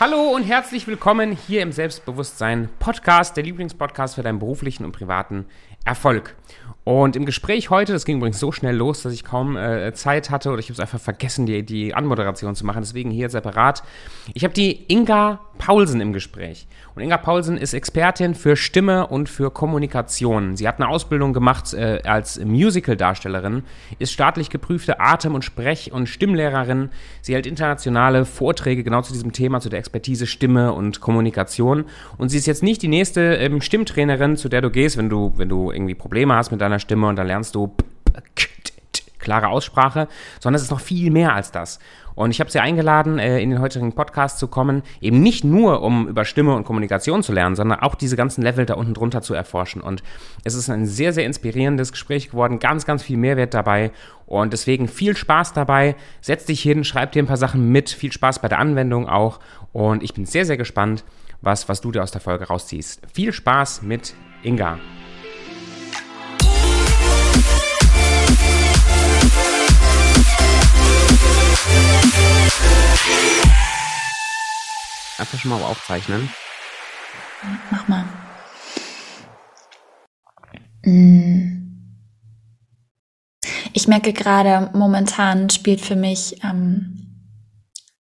[0.00, 5.44] Hallo und herzlich willkommen hier im Selbstbewusstsein Podcast, der Lieblingspodcast für deinen beruflichen und privaten
[5.84, 6.36] Erfolg.
[6.84, 10.30] Und im Gespräch heute, das ging übrigens so schnell los, dass ich kaum äh, Zeit
[10.30, 12.80] hatte oder ich habe es einfach vergessen, die, die Anmoderation zu machen.
[12.80, 13.82] Deswegen hier separat.
[14.32, 16.66] Ich habe die Inga Paulsen im Gespräch.
[16.94, 20.56] Und Inga Paulsen ist Expertin für Stimme und für Kommunikation.
[20.56, 23.64] Sie hat eine Ausbildung gemacht äh, als Musical-Darstellerin,
[23.98, 26.88] ist staatlich geprüfte Atem- und Sprech- und Stimmlehrerin.
[27.20, 31.84] Sie hält internationale Vorträge genau zu diesem Thema, zu der Expertise Stimme und Kommunikation.
[32.16, 35.34] Und sie ist jetzt nicht die nächste ähm, Stimmtrainerin, zu der du gehst, wenn du,
[35.36, 37.76] wenn du irgendwie Probleme hast mit deiner Stimme und dann lernst du
[39.20, 40.08] klare Aussprache,
[40.40, 41.78] sondern es ist noch viel mehr als das.
[42.20, 45.80] Und ich habe sie eingeladen, äh, in den heutigen Podcast zu kommen, eben nicht nur,
[45.80, 49.22] um über Stimme und Kommunikation zu lernen, sondern auch diese ganzen Level da unten drunter
[49.22, 49.80] zu erforschen.
[49.80, 50.02] Und
[50.44, 53.90] es ist ein sehr, sehr inspirierendes Gespräch geworden, ganz, ganz viel Mehrwert dabei.
[54.26, 55.96] Und deswegen viel Spaß dabei.
[56.20, 57.88] Setz dich hin, schreib dir ein paar Sachen mit.
[57.88, 59.40] Viel Spaß bei der Anwendung auch.
[59.72, 61.04] Und ich bin sehr, sehr gespannt,
[61.40, 63.00] was, was du dir aus der Folge rausziehst.
[63.10, 64.78] Viel Spaß mit Inga.
[75.18, 76.30] Einfach schon mal aufzeichnen.
[77.70, 78.04] Mach mal.
[80.84, 81.56] Mm.
[83.72, 87.00] Ich merke gerade, momentan spielt für mich ähm,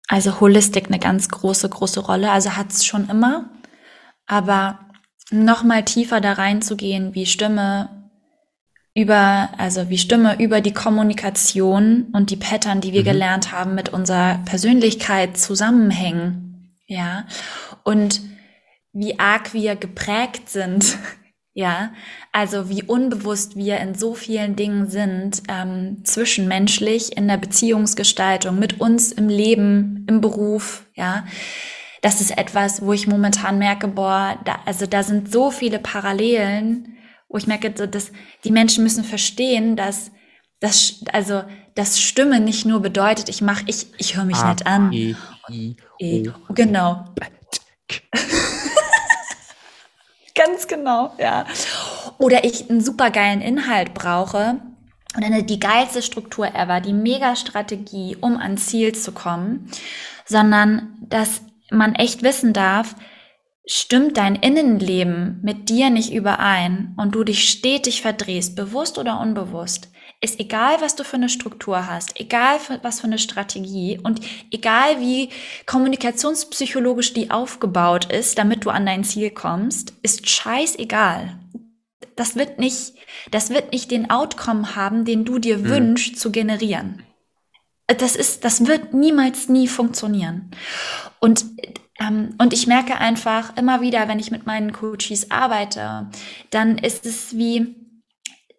[0.07, 2.31] also Holistik eine ganz große, große Rolle.
[2.31, 3.49] Also hat es schon immer.
[4.25, 4.79] Aber
[5.31, 7.98] noch mal tiefer da reinzugehen, wie Stimme
[8.95, 13.05] über, also wie Stimme über die Kommunikation und die Pattern, die wir mhm.
[13.05, 16.49] gelernt haben, mit unserer Persönlichkeit zusammenhängen
[16.89, 17.25] ja,
[17.83, 18.21] und
[18.91, 20.97] wie arg wir geprägt sind,
[21.53, 21.93] ja,
[22.31, 28.81] also wie unbewusst wir in so vielen Dingen sind, ähm, zwischenmenschlich, in der Beziehungsgestaltung, mit
[28.81, 31.25] uns im Leben, im Beruf, ja.
[32.01, 36.97] Das ist etwas, wo ich momentan merke, boah, da, also da sind so viele Parallelen,
[37.29, 38.11] wo ich merke, dass
[38.43, 40.11] die Menschen müssen verstehen, dass
[40.59, 41.43] das, also,
[41.75, 44.91] das Stimme nicht nur bedeutet, ich mach, ich, ich höre mich A, nicht an.
[44.91, 45.15] E,
[45.49, 47.05] I, e, o, genau.
[50.35, 51.45] Ganz genau, ja.
[52.17, 54.59] Oder ich einen supergeilen Inhalt brauche
[55.15, 59.71] und eine, die geilste Struktur ever, die Mega-Strategie, um ans Ziel zu kommen,
[60.25, 61.41] sondern dass
[61.71, 62.95] man echt wissen darf,
[63.69, 69.89] stimmt dein Innenleben mit dir nicht überein und du dich stetig verdrehst, bewusst oder unbewusst,
[70.21, 74.21] ist egal, was du für eine Struktur hast, egal was für eine Strategie und
[74.51, 75.29] egal wie
[75.67, 81.37] kommunikationspsychologisch die aufgebaut ist, damit du an dein Ziel kommst, ist scheißegal.
[82.15, 82.95] Das wird nicht,
[83.29, 85.69] das wird nicht den Outcome haben, den du dir mhm.
[85.69, 87.03] wünschst zu generieren.
[87.85, 90.51] Das ist, das wird niemals nie funktionieren.
[91.19, 91.45] Und
[92.01, 96.09] und ich merke einfach immer wieder, wenn ich mit meinen Coaches arbeite,
[96.49, 97.75] dann ist es wie,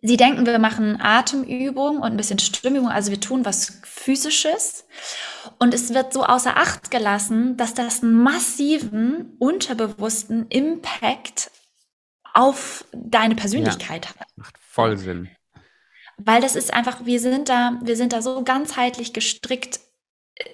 [0.02, 4.86] Sie denken, wir machen Atemübung und ein bisschen Stimmübung, also wir tun was Physisches.
[5.58, 11.50] Und es wird so außer Acht gelassen, dass das einen massiven, unterbewussten Impact
[12.32, 14.28] auf deine Persönlichkeit ja, hat.
[14.36, 15.28] Macht voll Sinn.
[16.16, 19.80] Weil das ist einfach, wir sind da, wir sind da so ganzheitlich gestrickt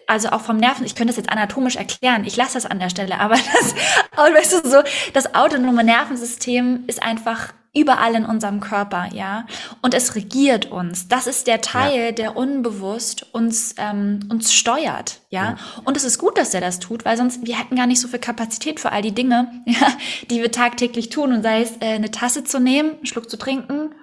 [0.07, 2.91] also auch vom Nerven, ich könnte das jetzt anatomisch erklären, ich lasse das an der
[2.91, 3.75] Stelle, aber das,
[4.17, 4.83] weißt du, so,
[5.13, 9.47] das autonome Nervensystem ist einfach überall in unserem Körper, ja.
[9.83, 11.09] Und es regiert uns.
[11.09, 12.13] Das ist der Teil, ja.
[12.13, 15.45] der unbewusst uns, ähm, uns steuert, ja?
[15.45, 15.57] ja.
[15.85, 18.09] Und es ist gut, dass er das tut, weil sonst wir hätten gar nicht so
[18.09, 19.89] viel Kapazität für all die Dinge, ja,
[20.31, 21.33] die wir tagtäglich tun.
[21.33, 23.95] Und sei es äh, eine Tasse zu nehmen, einen Schluck zu trinken.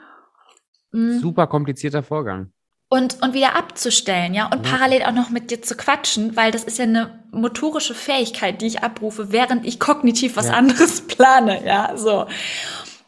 [0.92, 1.20] Mh.
[1.20, 2.52] Super komplizierter Vorgang.
[2.94, 4.72] Und, und wieder abzustellen, ja, und ja.
[4.72, 8.68] parallel auch noch mit dir zu quatschen, weil das ist ja eine motorische Fähigkeit, die
[8.68, 12.28] ich abrufe, während ich kognitiv was anderes plane, ja, so.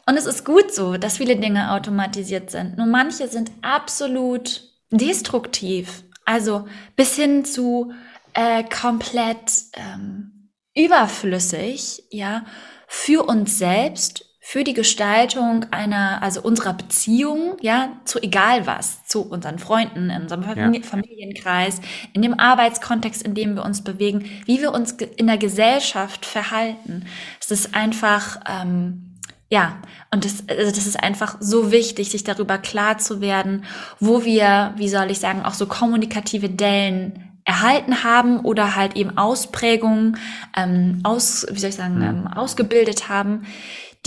[0.08, 2.76] Und es ist gut so, dass viele Dinge automatisiert sind.
[2.76, 6.02] Nur manche sind absolut destruktiv.
[6.24, 6.66] Also
[6.96, 7.92] bis hin zu
[8.34, 12.44] äh, komplett ähm, überflüssig, ja,
[12.88, 19.22] für uns selbst, für die Gestaltung einer, also unserer Beziehung, ja, zu egal was, zu
[19.22, 20.86] unseren Freunden, in unserem Familie, ja.
[20.86, 21.80] Familienkreis,
[22.12, 27.06] in dem Arbeitskontext, in dem wir uns bewegen, wie wir uns in der Gesellschaft verhalten.
[27.40, 29.16] Es ist einfach, ähm,
[29.50, 29.78] ja,
[30.12, 33.64] und das, also das ist einfach so wichtig, sich darüber klar zu werden,
[33.98, 39.18] wo wir, wie soll ich sagen, auch so kommunikative Dellen erhalten haben oder halt eben
[39.18, 40.18] Ausprägungen
[40.56, 43.44] ähm, aus, wie soll ich sagen, ähm, ausgebildet haben,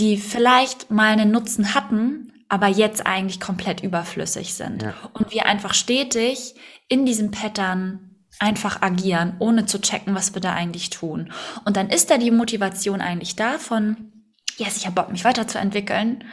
[0.00, 4.82] die vielleicht mal einen Nutzen hatten, aber jetzt eigentlich komplett überflüssig sind.
[4.82, 4.94] Ja.
[5.12, 6.54] Und wir einfach stetig
[6.88, 11.32] in diesem Pattern einfach agieren, ohne zu checken, was wir da eigentlich tun.
[11.64, 14.12] Und dann ist da die Motivation eigentlich davon,
[14.56, 16.24] yes, ich habe Bock, mich weiterzuentwickeln.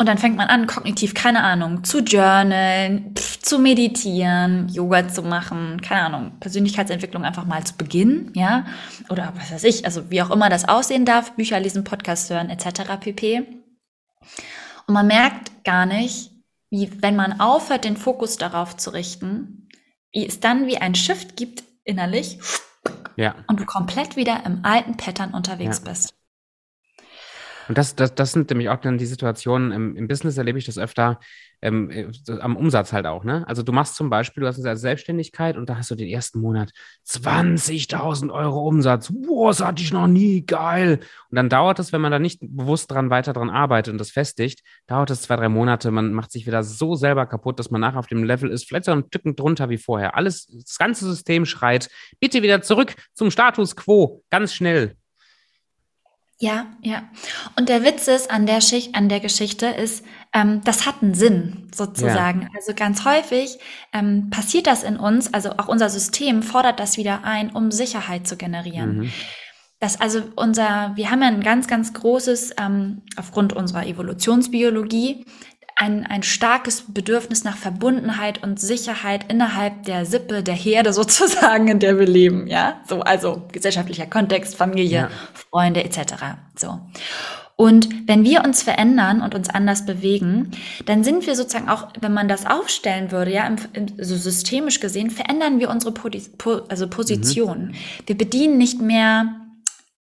[0.00, 5.78] Und dann fängt man an, kognitiv, keine Ahnung, zu journalen, zu meditieren, Yoga zu machen,
[5.82, 8.64] keine Ahnung, Persönlichkeitsentwicklung einfach mal zu beginnen, ja,
[9.10, 12.48] oder was weiß ich, also wie auch immer das aussehen darf, Bücher lesen, Podcast hören,
[12.48, 12.98] etc.
[12.98, 13.40] pp.
[14.86, 16.30] Und man merkt gar nicht,
[16.70, 19.68] wie, wenn man aufhört, den Fokus darauf zu richten,
[20.14, 22.38] wie es dann wie ein Shift gibt innerlich
[23.16, 23.34] ja.
[23.48, 25.90] und du komplett wieder im alten Pattern unterwegs ja.
[25.90, 26.14] bist.
[27.70, 30.64] Und das, das, das sind nämlich auch dann die Situationen, im, im Business erlebe ich
[30.64, 31.20] das öfter,
[31.62, 33.46] ähm, äh, am Umsatz halt auch, ne?
[33.46, 36.40] Also du machst zum Beispiel, du hast eine Selbstständigkeit und da hast du den ersten
[36.40, 36.72] Monat
[37.06, 39.12] 20.000 Euro Umsatz.
[39.14, 40.98] Boah, das hatte ich noch nie, geil.
[41.30, 44.10] Und dann dauert es, wenn man da nicht bewusst dran weiter dran arbeitet und das
[44.10, 47.80] festigt, dauert es zwei, drei Monate, man macht sich wieder so selber kaputt, dass man
[47.80, 50.16] nachher auf dem Level ist, vielleicht so ein Stück drunter wie vorher.
[50.16, 51.88] Alles, das ganze System schreit,
[52.18, 54.96] bitte wieder zurück zum Status quo, ganz schnell.
[56.42, 57.02] Ja, ja.
[57.58, 60.02] Und der Witz ist an der Schicht, an der Geschichte ist,
[60.32, 62.42] ähm, das hat einen Sinn sozusagen.
[62.42, 62.48] Ja.
[62.56, 63.58] Also ganz häufig
[63.92, 68.26] ähm, passiert das in uns, also auch unser System fordert das wieder ein, um Sicherheit
[68.26, 68.96] zu generieren.
[68.96, 69.12] Mhm.
[69.80, 75.26] Das also unser, wir haben ja ein ganz, ganz großes, ähm, aufgrund unserer Evolutionsbiologie,
[75.80, 81.78] ein, ein starkes Bedürfnis nach Verbundenheit und Sicherheit innerhalb der Sippe, der Herde sozusagen, in
[81.78, 82.80] der wir leben, ja.
[82.86, 85.10] So, also gesellschaftlicher Kontext, Familie, ja.
[85.32, 86.14] Freunde etc.
[86.54, 86.80] So.
[87.56, 90.50] Und wenn wir uns verändern und uns anders bewegen,
[90.86, 94.80] dann sind wir sozusagen auch, wenn man das aufstellen würde, ja, im, im, so systemisch
[94.80, 97.68] gesehen, verändern wir unsere po, also Position.
[97.68, 97.74] Mhm.
[98.06, 99.39] Wir bedienen nicht mehr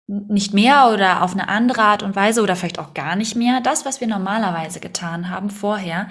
[0.09, 3.61] nicht mehr oder auf eine andere Art und Weise oder vielleicht auch gar nicht mehr
[3.61, 6.09] das, was wir normalerweise getan haben vorher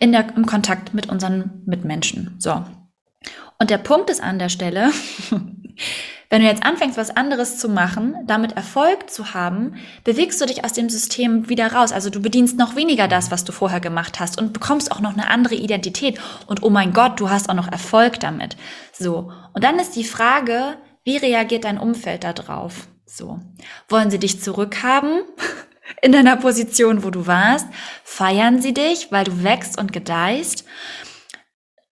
[0.00, 2.34] in der, im Kontakt mit unseren Mitmenschen.
[2.38, 2.64] So.
[3.58, 4.90] Und der Punkt ist an der Stelle,
[6.28, 10.64] wenn du jetzt anfängst, was anderes zu machen, damit Erfolg zu haben, bewegst du dich
[10.64, 11.92] aus dem System wieder raus.
[11.92, 15.12] Also du bedienst noch weniger das, was du vorher gemacht hast und bekommst auch noch
[15.12, 16.18] eine andere Identität.
[16.48, 18.56] Und oh mein Gott, du hast auch noch Erfolg damit.
[18.92, 19.30] So.
[19.52, 22.88] Und dann ist die Frage, wie reagiert dein Umfeld darauf?
[23.06, 23.38] So.
[23.88, 25.22] Wollen sie dich zurückhaben
[26.02, 27.66] in deiner Position, wo du warst?
[28.04, 30.64] Feiern sie dich, weil du wächst und gedeihst?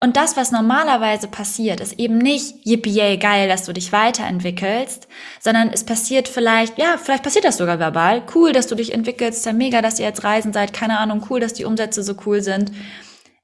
[0.03, 5.07] Und das, was normalerweise passiert, ist eben nicht yippie geil, dass du dich weiterentwickelst,
[5.39, 8.21] sondern es passiert vielleicht, ja, vielleicht passiert das sogar verbal.
[8.35, 11.39] Cool, dass du dich entwickelst, ja mega, dass ihr jetzt reisen seid, keine Ahnung, cool,
[11.39, 12.73] dass die Umsätze so cool sind.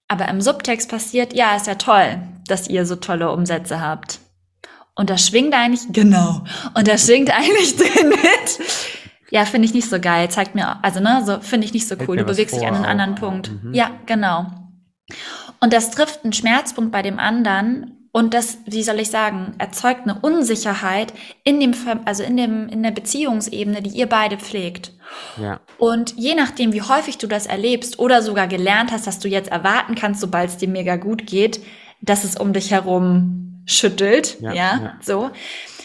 [0.09, 4.19] Aber im Subtext passiert, ja, ist ja toll, dass ihr so tolle Umsätze habt.
[4.99, 6.43] Und da schwingt eigentlich, genau,
[6.73, 8.59] und da schwingt eigentlich drin mit.
[9.29, 10.29] Ja, finde ich nicht so geil.
[10.29, 12.17] Zeigt mir, also ne, so finde ich nicht so cool.
[12.17, 13.49] Du bewegst dich an einen anderen Punkt.
[13.63, 13.73] Mhm.
[13.73, 14.47] Ja, genau.
[15.61, 20.01] Und das trifft einen Schmerzpunkt bei dem anderen und das, wie soll ich sagen, erzeugt
[20.03, 21.13] eine Unsicherheit
[21.45, 21.73] in dem,
[22.03, 24.91] also in dem, in der Beziehungsebene, die ihr beide pflegt.
[25.41, 25.61] Ja.
[25.77, 29.49] Und je nachdem, wie häufig du das erlebst oder sogar gelernt hast, dass du jetzt
[29.49, 31.61] erwarten kannst, sobald es dir mega gut geht,
[32.01, 35.29] dass es um dich herum schüttelt, ja, ja, so,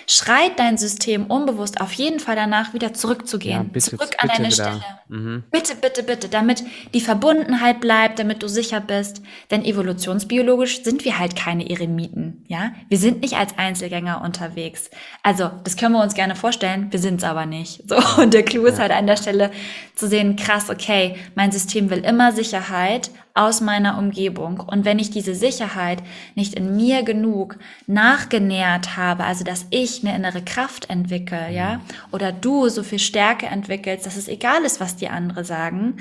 [0.06, 4.50] schreit dein System unbewusst auf jeden Fall danach wieder zurückzugehen, ja, bitte, zurück an deine.
[4.50, 4.80] Stelle.
[5.08, 5.44] Mhm.
[5.50, 9.22] Bitte, bitte, bitte, damit die Verbundenheit bleibt, damit du sicher bist.
[9.50, 12.72] Denn evolutionsbiologisch sind wir halt keine Eremiten, ja?
[12.88, 14.90] Wir sind nicht als Einzelgänger unterwegs.
[15.22, 17.82] Also, das können wir uns gerne vorstellen, wir sind es aber nicht.
[17.88, 19.50] So, und der Clou ist halt an der Stelle
[19.94, 24.60] zu sehen, krass, okay, mein System will immer Sicherheit, aus meiner Umgebung.
[24.60, 25.98] Und wenn ich diese Sicherheit
[26.36, 31.80] nicht in mir genug nachgenährt habe, also dass ich eine innere Kraft entwickle, ja,
[32.12, 35.96] oder du so viel Stärke entwickelst, dass es egal ist, was die anderen sagen,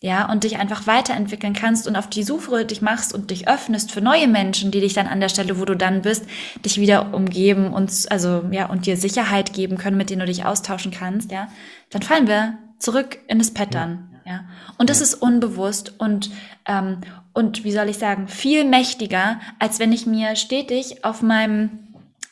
[0.00, 3.92] ja, und dich einfach weiterentwickeln kannst und auf die Suche dich machst und dich öffnest
[3.92, 6.24] für neue Menschen, die dich dann an der Stelle, wo du dann bist,
[6.64, 10.46] dich wieder umgeben und, also, ja, und dir Sicherheit geben können, mit denen du dich
[10.46, 11.48] austauschen kannst, ja,
[11.90, 14.20] dann fallen wir zurück in das Pattern.
[14.24, 14.44] Ja.
[14.76, 15.04] Und das ja.
[15.04, 16.30] ist unbewusst und,
[16.66, 16.98] ähm,
[17.32, 21.70] und wie soll ich sagen, viel mächtiger, als wenn ich mir stetig auf meinem,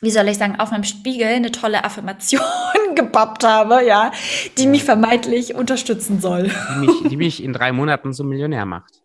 [0.01, 2.41] wie soll ich sagen, auf meinem Spiegel eine tolle Affirmation
[2.95, 4.11] gebappt habe, ja,
[4.57, 4.69] die ja.
[4.69, 6.51] mich vermeintlich unterstützen soll.
[6.75, 9.01] Die mich, die mich in drei Monaten zum Millionär macht.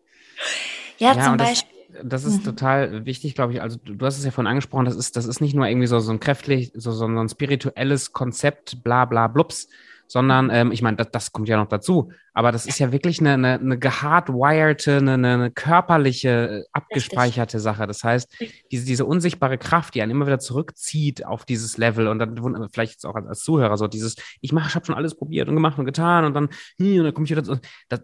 [0.98, 1.68] Ja, ja zum Beispiel.
[2.02, 2.44] Das, das ist mhm.
[2.44, 3.62] total wichtig, glaube ich.
[3.62, 5.86] Also du, du, hast es ja vorhin angesprochen, das ist, das ist nicht nur irgendwie
[5.86, 9.68] so, so ein kräftlich, so, so ein spirituelles Konzept, bla bla blups,
[10.12, 13.18] sondern ähm, ich meine, das, das kommt ja noch dazu, aber das ist ja wirklich
[13.20, 17.62] eine, eine, eine gehardwired, eine, eine körperliche, äh, abgespeicherte Richtig.
[17.62, 17.86] Sache.
[17.86, 18.30] Das heißt,
[18.70, 22.92] diese, diese unsichtbare Kraft, die einen immer wieder zurückzieht auf dieses Level und dann vielleicht
[22.92, 25.54] jetzt auch als, als Zuhörer so dieses, ich mache, ich habe schon alles probiert und
[25.54, 28.00] gemacht und getan und dann, hm, und dann komme ich wieder, das,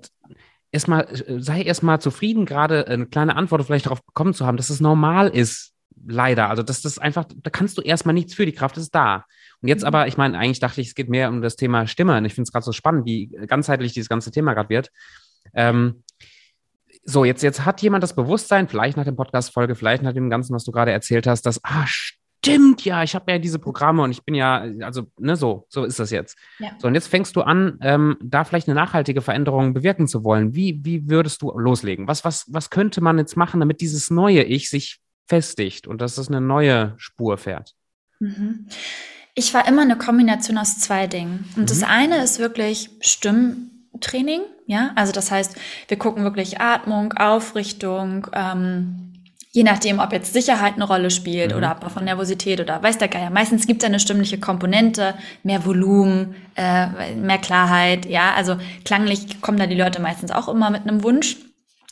[0.73, 4.71] erstmal, äh, sei erstmal zufrieden, gerade eine kleine Antwort vielleicht darauf bekommen zu haben, dass
[4.71, 5.75] es normal ist,
[6.07, 6.49] leider.
[6.49, 9.27] Also das, das ist einfach, da kannst du erstmal nichts für, die Kraft ist da.
[9.61, 9.89] Und jetzt mhm.
[9.89, 12.17] aber, ich meine, eigentlich dachte ich, es geht mehr um das Thema Stimme.
[12.17, 14.91] Und ich finde es gerade so spannend, wie ganzheitlich dieses ganze Thema gerade wird.
[15.55, 16.03] Ähm,
[17.05, 20.55] so, jetzt, jetzt hat jemand das Bewusstsein, vielleicht nach der Podcast-Folge, vielleicht nach dem Ganzen,
[20.55, 24.11] was du gerade erzählt hast, dass, ah, stimmt, ja, ich habe ja diese Programme und
[24.11, 26.37] ich bin ja, also, ne, so, so ist das jetzt.
[26.59, 26.71] Ja.
[26.79, 30.55] So, und jetzt fängst du an, ähm, da vielleicht eine nachhaltige Veränderung bewirken zu wollen.
[30.55, 32.07] Wie, wie würdest du loslegen?
[32.07, 36.19] Was, was, was könnte man jetzt machen, damit dieses neue Ich sich festigt und dass
[36.19, 37.75] es eine neue Spur fährt?
[38.21, 38.69] Mhm.
[39.39, 41.49] Ich war immer eine Kombination aus zwei Dingen.
[41.55, 41.67] Und mhm.
[41.67, 45.55] das eine ist wirklich Stimmtraining, ja, also das heißt,
[45.87, 49.13] wir gucken wirklich Atmung, Aufrichtung, ähm,
[49.53, 51.59] je nachdem, ob jetzt Sicherheit eine Rolle spielt mhm.
[51.59, 53.31] oder ob von Nervosität oder weiß der Geier.
[53.31, 55.15] Meistens gibt es eine stimmliche Komponente,
[55.45, 60.71] mehr Volumen, äh, mehr Klarheit, ja, also klanglich kommen da die Leute meistens auch immer
[60.71, 61.37] mit einem Wunsch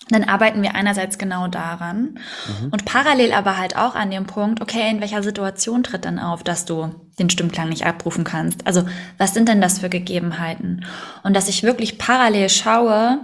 [0.08, 2.68] dann arbeiten wir einerseits genau daran mhm.
[2.70, 6.44] und parallel aber halt auch an dem Punkt, okay, in welcher Situation tritt dann auf,
[6.44, 8.66] dass du den Stimmklang nicht abrufen kannst?
[8.66, 8.84] Also
[9.18, 10.84] was sind denn das für Gegebenheiten?
[11.24, 13.18] Und dass ich wirklich parallel schaue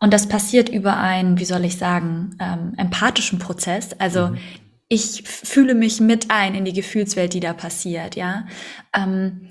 [0.00, 3.90] und das passiert über einen, wie soll ich sagen, ähm, empathischen Prozess.
[3.98, 4.38] Also mhm.
[4.88, 8.46] ich fühle mich mit ein in die Gefühlswelt, die da passiert, ja.
[8.92, 9.50] Ähm,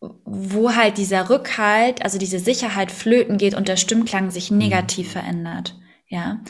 [0.00, 5.12] wo halt dieser Rückhalt, also diese Sicherheit flöten geht und der Stimmklang sich negativ mhm.
[5.12, 5.74] verändert.
[6.08, 6.40] Ja.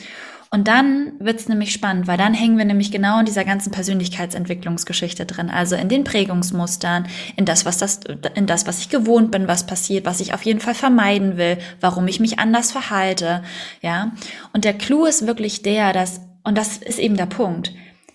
[0.51, 5.25] Und dann wird's nämlich spannend, weil dann hängen wir nämlich genau in dieser ganzen Persönlichkeitsentwicklungsgeschichte
[5.25, 5.49] drin.
[5.49, 7.99] Also in den Prägungsmustern, in das, was das,
[8.33, 11.59] in das, was ich gewohnt bin, was passiert, was ich auf jeden Fall vermeiden will,
[11.81, 13.43] warum ich mich anders verhalte.
[13.81, 14.13] Ja.
[14.53, 17.73] Und der Clou ist wirklich der, dass, und das ist eben der Punkt,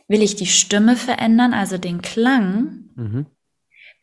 [0.09, 3.27] will ich die Stimme verändern, also den Klang, mhm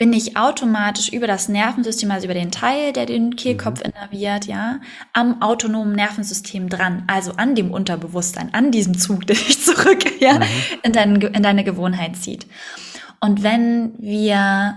[0.01, 3.91] bin ich automatisch über das Nervensystem, also über den Teil, der den Kehlkopf mhm.
[3.91, 4.79] innerviert, ja,
[5.13, 10.39] am autonomen Nervensystem dran, also an dem Unterbewusstsein, an diesem Zug, der dich zurück, ja,
[10.39, 10.45] mhm.
[10.81, 12.47] in, dein, in deine Gewohnheit zieht.
[13.19, 14.75] Und wenn wir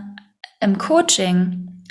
[0.60, 1.82] im Coaching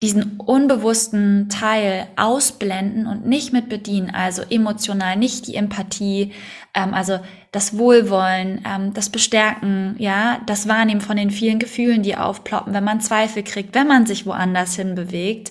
[0.00, 6.32] diesen unbewussten Teil ausblenden und nicht mit bedienen, also emotional, nicht die Empathie,
[6.74, 7.20] ähm, also
[7.52, 12.84] das Wohlwollen, ähm, das Bestärken, ja, das Wahrnehmen von den vielen Gefühlen, die aufploppen, wenn
[12.84, 15.50] man Zweifel kriegt, wenn man sich woanders hin bewegt,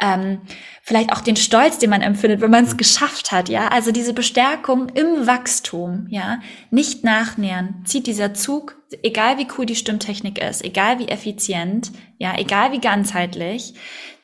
[0.00, 0.40] ähm,
[0.82, 2.78] vielleicht auch den Stolz, den man empfindet, wenn man es mhm.
[2.78, 6.40] geschafft hat, ja, also diese Bestärkung im Wachstum, ja,
[6.70, 12.36] nicht nachnähern, zieht dieser Zug, egal wie cool die Stimmtechnik ist, egal wie effizient, ja,
[12.36, 13.74] egal wie ganzheitlich,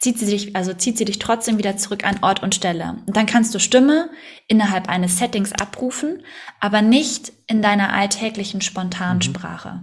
[0.01, 2.97] zieht sie dich, also zieht sie dich trotzdem wieder zurück an Ort und Stelle.
[3.07, 4.11] Und dann kannst du Stimme
[4.49, 6.23] innerhalb eines Settings abrufen,
[6.59, 9.23] aber nicht in deiner alltäglichen spontanen mhm.
[9.23, 9.83] Sprache.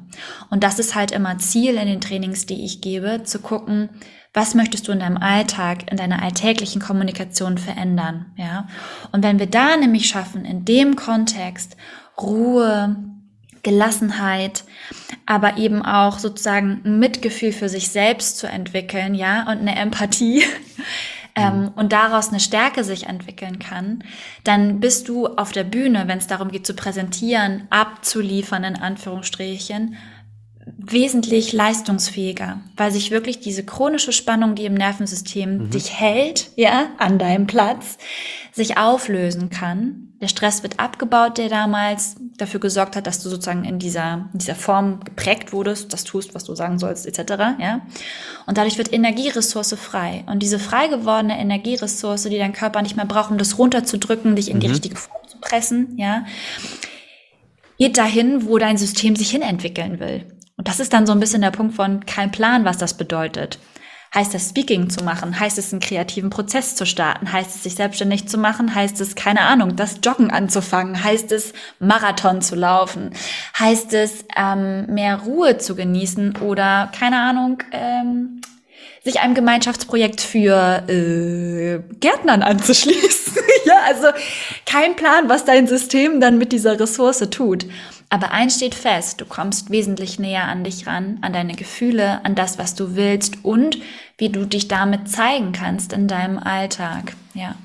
[0.50, 3.90] Und das ist halt immer Ziel in den Trainings, die ich gebe, zu gucken,
[4.34, 8.68] was möchtest du in deinem Alltag, in deiner alltäglichen Kommunikation verändern, ja?
[9.12, 11.78] Und wenn wir da nämlich schaffen, in dem Kontext
[12.20, 12.96] Ruhe,
[13.64, 14.64] Gelassenheit,
[15.26, 20.44] aber eben auch sozusagen ein Mitgefühl für sich selbst zu entwickeln, ja, und eine Empathie
[21.36, 21.68] ähm, mhm.
[21.76, 24.04] und daraus eine Stärke sich entwickeln kann,
[24.44, 29.96] dann bist du auf der Bühne, wenn es darum geht zu präsentieren, abzuliefern in Anführungsstrichen,
[30.78, 35.70] wesentlich leistungsfähiger, weil sich wirklich diese chronische Spannung, die im Nervensystem mhm.
[35.70, 37.98] dich hält, ja, an deinem Platz,
[38.58, 40.10] sich auflösen kann.
[40.20, 44.40] Der Stress wird abgebaut, der damals dafür gesorgt hat, dass du sozusagen in dieser, in
[44.40, 47.82] dieser Form geprägt wurdest, das tust, was du sagen sollst, etc., ja.
[48.48, 50.24] Und dadurch wird Energieressource frei.
[50.28, 54.50] Und diese frei gewordene Energieressource, die dein Körper nicht mehr braucht, um das runterzudrücken, dich
[54.50, 54.62] in mhm.
[54.62, 56.26] die richtige Form zu pressen, ja,
[57.78, 60.26] geht dahin, wo dein System sich hinentwickeln will.
[60.58, 63.60] Und das ist dann so ein bisschen der Punkt von kein Plan, was das bedeutet.
[64.14, 65.40] Heißt es, Speaking zu machen?
[65.40, 67.32] Heißt es, einen kreativen Prozess zu starten?
[67.32, 68.74] Heißt es, sich selbstständig zu machen?
[68.74, 71.04] Heißt es, keine Ahnung, das Joggen anzufangen?
[71.04, 73.12] Heißt es, Marathon zu laufen?
[73.58, 76.38] Heißt es, ähm, mehr Ruhe zu genießen?
[76.38, 78.42] Oder, keine Ahnung, ähm,
[79.08, 83.38] sich einem Gemeinschaftsprojekt für äh, Gärtnern anzuschließen.
[83.66, 84.08] ja, also
[84.66, 87.66] kein Plan, was dein System dann mit dieser Ressource tut.
[88.10, 92.36] Aber eins steht fest, du kommst wesentlich näher an dich ran, an deine Gefühle, an
[92.36, 93.78] das, was du willst und
[94.18, 97.14] wie du dich damit zeigen kannst in deinem Alltag.
[97.34, 97.56] Ja.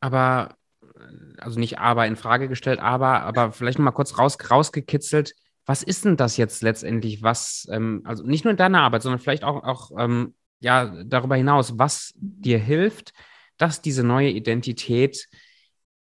[0.00, 0.56] Aber,
[1.42, 5.34] also nicht aber in Frage gestellt, aber, aber vielleicht noch mal kurz raus, rausgekitzelt.
[5.66, 9.20] Was ist denn das jetzt letztendlich, was, ähm, also nicht nur in deiner Arbeit, sondern
[9.20, 13.12] vielleicht auch, auch ähm, ja, darüber hinaus, was dir hilft,
[13.56, 15.28] dass diese neue Identität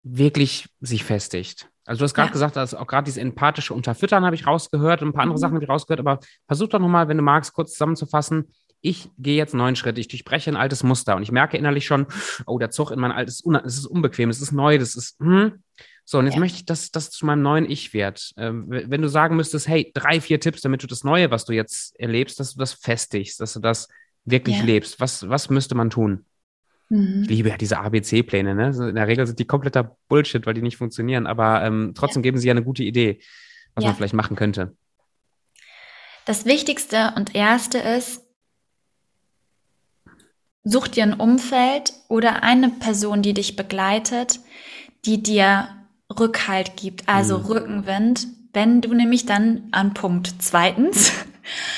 [0.03, 1.69] wirklich sich festigt.
[1.85, 2.33] Also du hast gerade ja.
[2.33, 5.41] gesagt, dass auch gerade dieses empathische Unterfüttern habe ich rausgehört und ein paar andere mhm.
[5.41, 9.37] Sachen habe ich rausgehört, aber versuch doch nochmal, wenn du magst, kurz zusammenzufassen, ich gehe
[9.37, 12.07] jetzt einen neuen Schritt, ich durchbreche ein altes Muster und ich merke innerlich schon,
[12.45, 15.63] oh, der Zug in mein altes, es ist unbequem, es ist neu, das ist, hm.
[16.03, 16.39] So, und jetzt ja.
[16.39, 18.33] möchte ich, dass das zu meinem neuen Ich wird.
[18.35, 21.53] Ähm, wenn du sagen müsstest, hey, drei, vier Tipps, damit du das Neue, was du
[21.53, 23.87] jetzt erlebst, dass du das festigst, dass du das
[24.25, 24.63] wirklich ja.
[24.63, 26.25] lebst, was, was müsste man tun?
[26.89, 27.21] Mhm.
[27.23, 28.89] Ich liebe ja diese ABC-Pläne, ne?
[28.89, 32.23] In der Regel sind die kompletter Bullshit, weil die nicht funktionieren, aber ähm, trotzdem ja.
[32.23, 33.21] geben sie ja eine gute Idee,
[33.75, 34.75] was man vielleicht machen könnte.
[36.25, 38.20] Das Wichtigste und Erste ist,
[40.63, 44.39] such dir ein Umfeld oder eine Person, die dich begleitet,
[45.05, 45.69] die dir
[46.19, 47.45] Rückhalt gibt, also mhm.
[47.45, 51.11] Rückenwind, wenn du nämlich dann an Punkt zweitens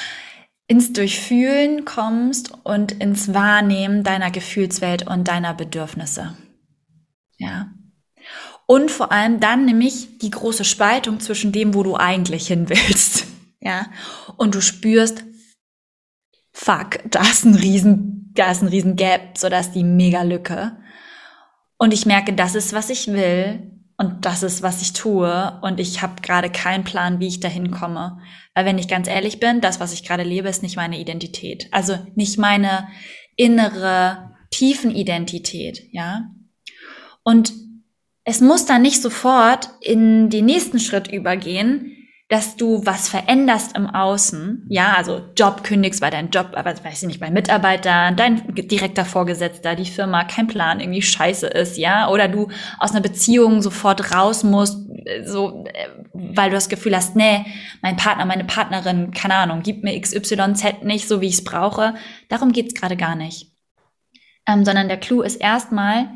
[0.68, 6.36] ins Durchfühlen kommst und ins Wahrnehmen deiner Gefühlswelt und deiner Bedürfnisse.
[7.38, 7.72] Ja.
[8.66, 13.25] Und vor allem dann nämlich die große Spaltung zwischen dem, wo du eigentlich hin willst.
[13.66, 13.86] Ja.
[14.36, 15.24] Und du spürst,
[16.63, 20.24] fuck, da ist ein riesen, da ist ein riesen Gap, so da ist die mega
[20.24, 20.77] Lücke.
[21.77, 23.70] Und ich merke, das ist, was ich will.
[23.98, 25.60] Und das ist, was ich tue.
[25.62, 28.20] Und ich habe gerade keinen Plan, wie ich dahin komme.
[28.55, 31.67] Weil wenn ich ganz ehrlich bin, das, was ich gerade lebe, ist nicht meine Identität.
[31.72, 32.88] Also nicht meine
[33.36, 36.29] innere Tiefenidentität, ja.
[37.24, 37.53] Und
[38.24, 42.03] es muss dann nicht sofort in den nächsten Schritt übergehen,
[42.34, 47.04] dass du was veränderst im Außen, ja, also Job kündigst, weil dein Job, aber weiß
[47.04, 52.10] ich nicht, bei Mitarbeitern, dein direkter Vorgesetzter, die Firma, kein Plan, irgendwie scheiße ist, ja,
[52.10, 52.48] oder du
[52.80, 54.80] aus einer Beziehung sofort raus musst,
[55.25, 57.46] so, äh, weil du das Gefühl hast, nee,
[57.84, 61.94] mein Partner, meine Partnerin, keine Ahnung, gibt mir XYZ nicht so, wie ich es brauche.
[62.30, 63.52] Darum geht's gerade gar nicht.
[64.48, 66.10] Ähm, sondern der Clou ist erstmal,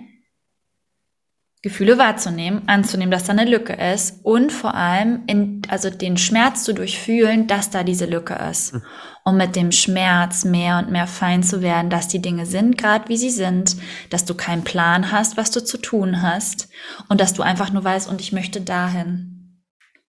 [1.67, 6.63] Gefühle wahrzunehmen, anzunehmen, dass da eine Lücke ist und vor allem in, also den Schmerz
[6.63, 8.73] zu durchfühlen, dass da diese Lücke ist.
[8.73, 8.83] Mhm.
[9.25, 13.09] Um mit dem Schmerz mehr und mehr fein zu werden, dass die Dinge sind, gerade
[13.09, 13.75] wie sie sind,
[14.09, 16.69] dass du keinen Plan hast, was du zu tun hast
[17.09, 19.61] und dass du einfach nur weißt, und ich möchte dahin.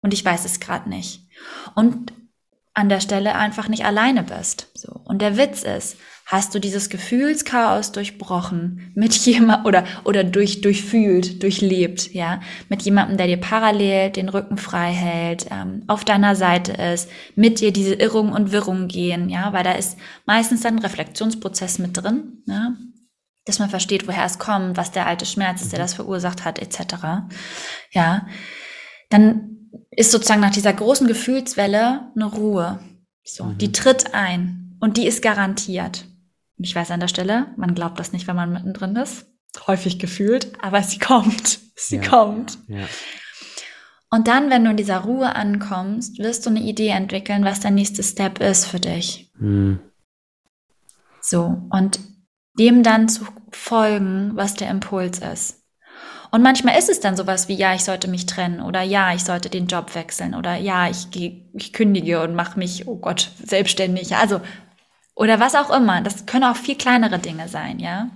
[0.02, 1.24] Und ich weiß es gerade nicht.
[1.74, 2.14] Und
[2.76, 4.68] an der Stelle einfach nicht alleine bist.
[4.76, 5.02] So.
[5.04, 5.98] Und der Witz ist,
[6.30, 12.40] hast du dieses Gefühlschaos durchbrochen mit jemand oder oder durch durchfühlt, durchlebt, ja,
[12.70, 17.60] mit jemandem, der dir parallel den Rücken frei hält, ähm, auf deiner Seite ist, mit
[17.60, 21.98] dir diese Irrungen und Wirrungen gehen, ja, weil da ist meistens dann ein Reflexionsprozess mit
[21.98, 22.76] drin, ja,
[23.46, 26.60] dass man versteht, woher es kommt, was der alte Schmerz ist, der das verursacht hat,
[26.60, 27.24] etc.
[27.92, 28.28] Ja,
[29.10, 32.80] dann ist sozusagen nach dieser großen Gefühlswelle eine Ruhe.
[33.24, 33.58] So, mhm.
[33.58, 36.06] die tritt ein und die ist garantiert.
[36.60, 39.26] Ich weiß an der Stelle, man glaubt das nicht, wenn man mittendrin ist.
[39.66, 41.60] Häufig gefühlt, aber sie kommt.
[41.80, 42.58] Sie ja, kommt.
[42.68, 42.86] Ja.
[44.12, 47.72] Und dann, wenn du in dieser Ruhe ankommst, wirst du eine Idee entwickeln, was der
[47.72, 49.32] nächste Step ist für dich.
[49.38, 49.80] Mhm.
[51.22, 52.02] So, und
[52.58, 55.64] dem dann zu folgen, was der Impuls ist.
[56.32, 59.24] Und manchmal ist es dann sowas wie, ja, ich sollte mich trennen oder ja, ich
[59.24, 63.32] sollte den Job wechseln oder ja, ich gehe, ich kündige und mache mich, oh Gott,
[63.44, 64.16] selbstständig.
[64.16, 64.42] Also
[65.20, 66.02] oder was auch immer.
[66.02, 68.10] Das können auch viel kleinere Dinge sein, ja.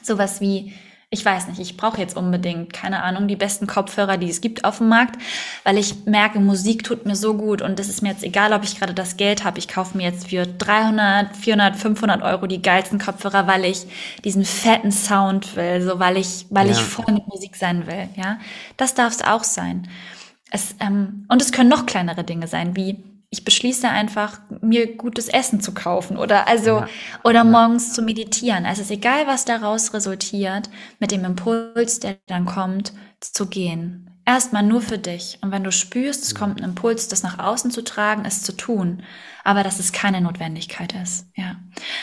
[0.00, 0.72] Sowas wie,
[1.10, 4.64] ich weiß nicht, ich brauche jetzt unbedingt, keine Ahnung, die besten Kopfhörer, die es gibt
[4.64, 5.20] auf dem Markt,
[5.64, 8.62] weil ich merke, Musik tut mir so gut und es ist mir jetzt egal, ob
[8.62, 9.58] ich gerade das Geld habe.
[9.58, 13.84] Ich kaufe mir jetzt für 300, 400, 500 Euro die geilsten Kopfhörer, weil ich
[14.24, 16.74] diesen fetten Sound will, so weil ich, weil ja.
[16.74, 18.38] ich voll mit Musik sein will, ja.
[18.76, 19.88] Das darf es auch sein.
[20.52, 25.28] Es, ähm, und es können noch kleinere Dinge sein, wie ich beschließe einfach, mir gutes
[25.28, 26.88] Essen zu kaufen oder also ja.
[27.22, 27.94] oder morgens ja.
[27.94, 28.64] zu meditieren.
[28.64, 34.10] Also es ist egal, was daraus resultiert, mit dem Impuls, der dann kommt, zu gehen.
[34.24, 35.38] Erstmal nur für dich.
[35.42, 38.52] Und wenn du spürst, es kommt ein Impuls, das nach außen zu tragen, es zu
[38.52, 39.02] tun,
[39.44, 41.28] aber dass es keine Notwendigkeit ist.
[41.36, 41.56] Ja.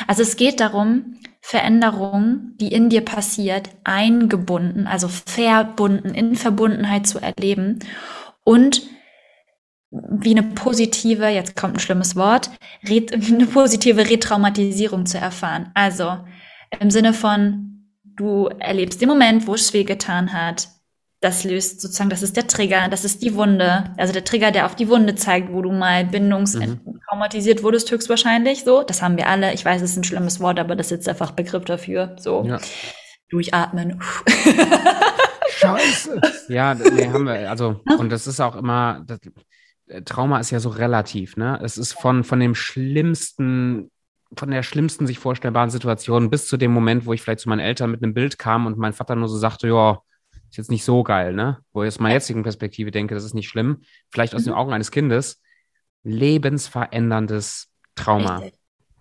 [0.08, 7.20] Also es geht darum, Veränderung, die in dir passiert, eingebunden, also verbunden, in Verbundenheit zu
[7.20, 7.80] erleben
[8.46, 8.84] und
[9.94, 12.50] wie eine positive, jetzt kommt ein schlimmes Wort,
[12.88, 15.72] eine positive Retraumatisierung zu erfahren.
[15.74, 16.18] Also
[16.80, 20.70] im Sinne von, du erlebst den Moment, wo es wehgetan hat.
[21.20, 23.94] Das löst sozusagen, das ist der Trigger, das ist die Wunde.
[23.98, 27.64] Also der Trigger, der auf die Wunde zeigt, wo du mal bindungstraumatisiert mhm.
[27.64, 28.64] wurdest, höchstwahrscheinlich.
[28.66, 29.54] So, das haben wir alle.
[29.54, 32.18] Ich weiß, es ist ein schlimmes Wort, aber das ist jetzt einfach Begriff dafür.
[32.20, 32.60] So, ja.
[33.30, 34.02] durchatmen.
[35.50, 36.20] Scheiße.
[36.50, 37.50] Ja, nee, haben wir.
[37.50, 39.20] Also, und das ist auch immer, das,
[40.06, 41.60] Trauma ist ja so relativ, ne?
[41.62, 43.92] Es ist von, von dem schlimmsten,
[44.36, 47.60] von der schlimmsten sich vorstellbaren Situation bis zu dem Moment, wo ich vielleicht zu meinen
[47.60, 50.00] Eltern mit einem Bild kam und mein Vater nur so sagte, ja,
[50.50, 51.60] ist jetzt nicht so geil, ne?
[51.74, 53.82] Wo ich aus meiner jetzigen Perspektive denke, das ist nicht schlimm.
[54.10, 54.52] Vielleicht aus mhm.
[54.52, 55.42] den Augen eines Kindes.
[56.04, 58.38] Lebensveränderndes Trauma.
[58.38, 58.60] Richtig.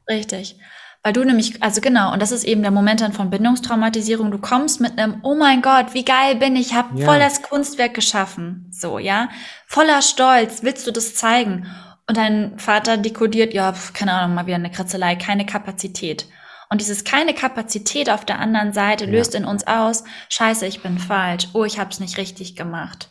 [0.09, 0.57] Richtig.
[1.03, 4.31] Weil du nämlich, also genau, und das ist eben der Moment dann von Bindungstraumatisierung.
[4.31, 7.07] Du kommst mit einem, oh mein Gott, wie geil bin ich, habe ja.
[7.07, 8.69] voll das Kunstwerk geschaffen.
[8.71, 9.29] So, ja.
[9.67, 11.67] Voller Stolz, willst du das zeigen?
[12.07, 16.27] Und dein Vater dekodiert, ja, keine Ahnung, mal wieder eine Kratzelei, keine Kapazität.
[16.71, 19.41] Und dieses keine Kapazität auf der anderen Seite löst ja.
[19.41, 23.11] in uns aus, scheiße, ich bin falsch, oh, ich habe es nicht richtig gemacht.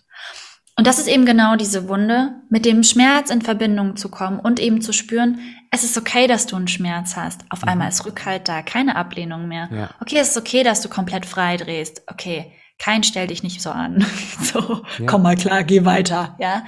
[0.78, 4.60] Und das ist eben genau diese Wunde, mit dem Schmerz in Verbindung zu kommen und
[4.60, 5.40] eben zu spüren,
[5.72, 7.46] es ist okay, dass du einen Schmerz hast.
[7.50, 7.70] Auf mhm.
[7.70, 9.70] einmal ist Rückhalt da, keine Ablehnung mehr.
[9.72, 9.90] Ja.
[10.02, 12.04] Okay, es ist okay, dass du komplett frei drehst.
[12.08, 14.06] Okay, kein stell dich nicht so an.
[14.42, 15.06] so, ja.
[15.06, 16.64] komm mal klar, geh weiter, ja.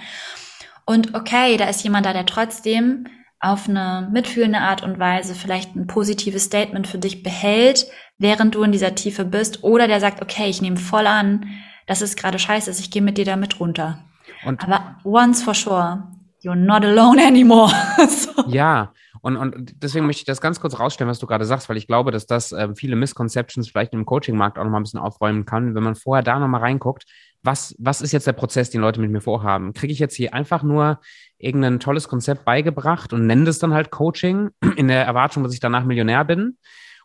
[0.85, 3.07] Und okay, da ist jemand da, der trotzdem
[3.39, 7.87] auf eine mitfühlende Art und Weise vielleicht ein positives Statement für dich behält,
[8.17, 11.47] während du in dieser Tiefe bist, oder der sagt, okay, ich nehme voll an,
[11.87, 13.99] dass es gerade scheiße ist, ich gehe mit dir da mit runter.
[14.45, 16.07] Und Aber once for sure,
[16.43, 17.71] you're not alone anymore.
[18.10, 18.32] so.
[18.47, 21.77] Ja, und, und deswegen möchte ich das ganz kurz rausstellen, was du gerade sagst, weil
[21.77, 25.45] ich glaube, dass das äh, viele Misconceptions vielleicht im Coaching-Markt auch nochmal ein bisschen aufräumen
[25.45, 27.06] kann, wenn man vorher da nochmal reinguckt.
[27.41, 29.73] Was, was ist jetzt der Prozess, den Leute mit mir vorhaben?
[29.73, 30.99] Kriege ich jetzt hier einfach nur
[31.38, 35.60] irgendein tolles Konzept beigebracht und nenne das dann halt Coaching in der Erwartung, dass ich
[35.62, 36.58] danach Millionär bin?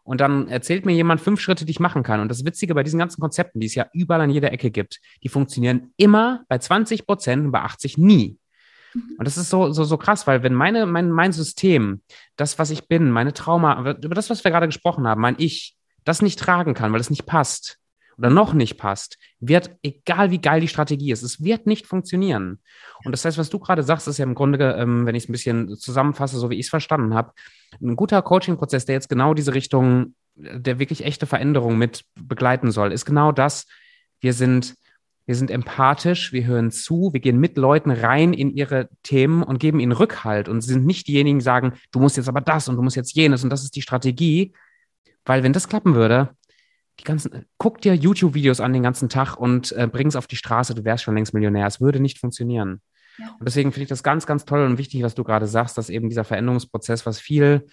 [0.02, 2.20] Und dann erzählt mir jemand fünf Schritte, die ich machen kann.
[2.20, 5.00] Und das Witzige bei diesen ganzen Konzepten, die es ja überall an jeder Ecke gibt,
[5.22, 8.38] die funktionieren immer bei 20 Prozent und bei 80 nie.
[8.94, 12.02] Und das ist so, so, so krass, weil wenn meine, mein, mein System,
[12.36, 15.76] das, was ich bin, meine Trauma, über das, was wir gerade gesprochen haben, mein Ich,
[16.04, 17.78] das nicht tragen kann, weil es nicht passt
[18.16, 22.60] oder noch nicht passt, wird, egal wie geil die Strategie ist, es wird nicht funktionieren.
[23.04, 25.28] Und das heißt, was du gerade sagst, ist ja im Grunde, ähm, wenn ich es
[25.28, 27.32] ein bisschen zusammenfasse, so wie ich es verstanden habe,
[27.80, 32.92] ein guter Coaching-Prozess, der jetzt genau diese Richtung der wirklich echte Veränderung mit begleiten soll,
[32.92, 33.66] ist genau das.
[34.20, 34.74] Wir sind,
[35.28, 39.58] wir sind empathisch, wir hören zu, wir gehen mit Leuten rein in ihre Themen und
[39.58, 42.76] geben ihnen Rückhalt und sind nicht diejenigen, die sagen, du musst jetzt aber das und
[42.76, 44.54] du musst jetzt jenes und das ist die Strategie.
[45.26, 46.30] Weil wenn das klappen würde,
[46.98, 50.36] die ganzen, guck dir YouTube-Videos an den ganzen Tag und äh, bring es auf die
[50.36, 51.66] Straße, du wärst schon längst Millionär.
[51.66, 52.80] Es würde nicht funktionieren.
[53.18, 55.90] Und deswegen finde ich das ganz, ganz toll und wichtig, was du gerade sagst, dass
[55.90, 57.66] eben dieser Veränderungsprozess, was viel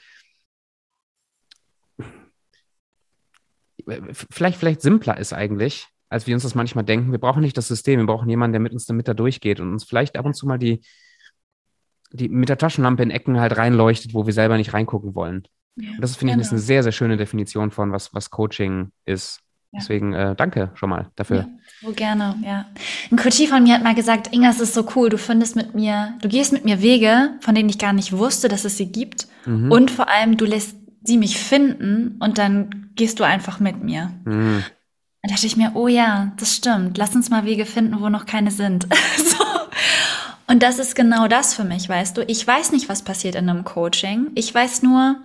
[4.30, 7.12] vielleicht, vielleicht simpler ist eigentlich, als wir uns das manchmal denken.
[7.12, 9.73] Wir brauchen nicht das System, wir brauchen jemanden, der mit uns damit da durchgeht und
[9.73, 10.80] uns vielleicht ab und zu mal die,
[12.13, 15.45] die mit der Taschenlampe in Ecken halt reinleuchtet, wo wir selber nicht reingucken wollen.
[15.75, 16.49] Ja, und das finde ich genau.
[16.51, 19.41] eine sehr, sehr schöne Definition von, was, was Coaching ist.
[19.73, 21.36] Deswegen äh, danke schon mal dafür.
[21.36, 21.47] Ja,
[21.82, 22.65] so gerne, ja.
[23.12, 25.75] Ein Coachie von mir hat mal gesagt, Inga, es ist so cool, du findest mit
[25.75, 28.89] mir, du gehst mit mir Wege, von denen ich gar nicht wusste, dass es sie
[28.89, 29.28] gibt.
[29.45, 29.69] Mhm.
[29.69, 34.13] Und vor allem, du lässt sie mich finden und dann gehst du einfach mit mir.
[34.23, 34.63] Mhm.
[35.25, 36.99] Da dachte ich mir, oh ja, das stimmt.
[36.99, 38.85] Lass uns mal Wege finden, wo noch keine sind.
[39.17, 39.43] so.
[40.45, 42.21] Und das ist genau das für mich, weißt du.
[42.27, 44.27] Ich weiß nicht, was passiert in einem Coaching.
[44.35, 45.15] Ich weiß nur,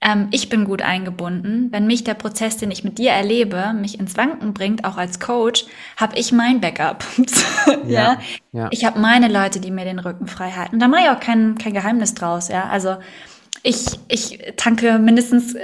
[0.00, 1.66] ähm, ich bin gut eingebunden.
[1.72, 5.18] Wenn mich der Prozess, den ich mit dir erlebe, mich ins Wanken bringt, auch als
[5.18, 5.64] Coach,
[5.96, 7.04] habe ich mein Backup.
[7.88, 8.18] ja, ja,
[8.52, 10.78] ja, Ich habe meine Leute, die mir den Rücken frei halten.
[10.78, 12.46] Da mache ich auch kein, kein Geheimnis draus.
[12.46, 12.98] Ja, also
[13.64, 15.56] ich, ich tanke mindestens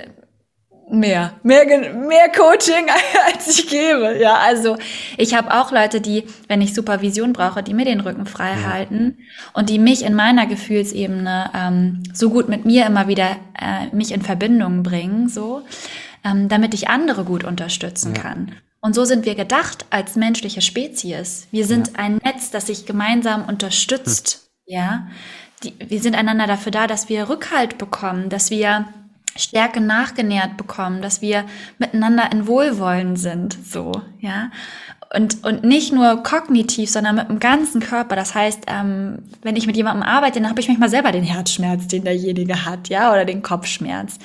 [0.92, 2.86] mehr, mehr, mehr Coaching,
[3.26, 4.18] als ich gebe.
[4.20, 4.76] Ja, also
[5.16, 8.72] ich habe auch Leute, die, wenn ich Supervision brauche, die mir den Rücken frei ja.
[8.72, 9.18] halten
[9.52, 14.12] und die mich in meiner Gefühlsebene ähm, so gut mit mir immer wieder äh, mich
[14.12, 15.62] in Verbindung bringen, so,
[16.24, 18.22] ähm, damit ich andere gut unterstützen ja.
[18.22, 18.52] kann.
[18.82, 21.46] Und so sind wir gedacht als menschliche Spezies.
[21.50, 21.94] Wir sind ja.
[21.96, 24.50] ein Netz, das sich gemeinsam unterstützt.
[24.66, 24.76] Hm.
[24.76, 25.08] Ja,
[25.62, 28.86] die, wir sind einander dafür da, dass wir Rückhalt bekommen, dass wir
[29.36, 31.44] Stärke nachgenährt bekommen, dass wir
[31.78, 34.50] miteinander in Wohlwollen sind, so, ja.
[35.12, 38.14] Und, und nicht nur kognitiv, sondern mit dem ganzen Körper.
[38.14, 41.88] Das heißt, ähm, wenn ich mit jemandem arbeite, dann habe ich manchmal selber den Herzschmerz,
[41.88, 44.20] den derjenige hat, ja, oder den Kopfschmerz.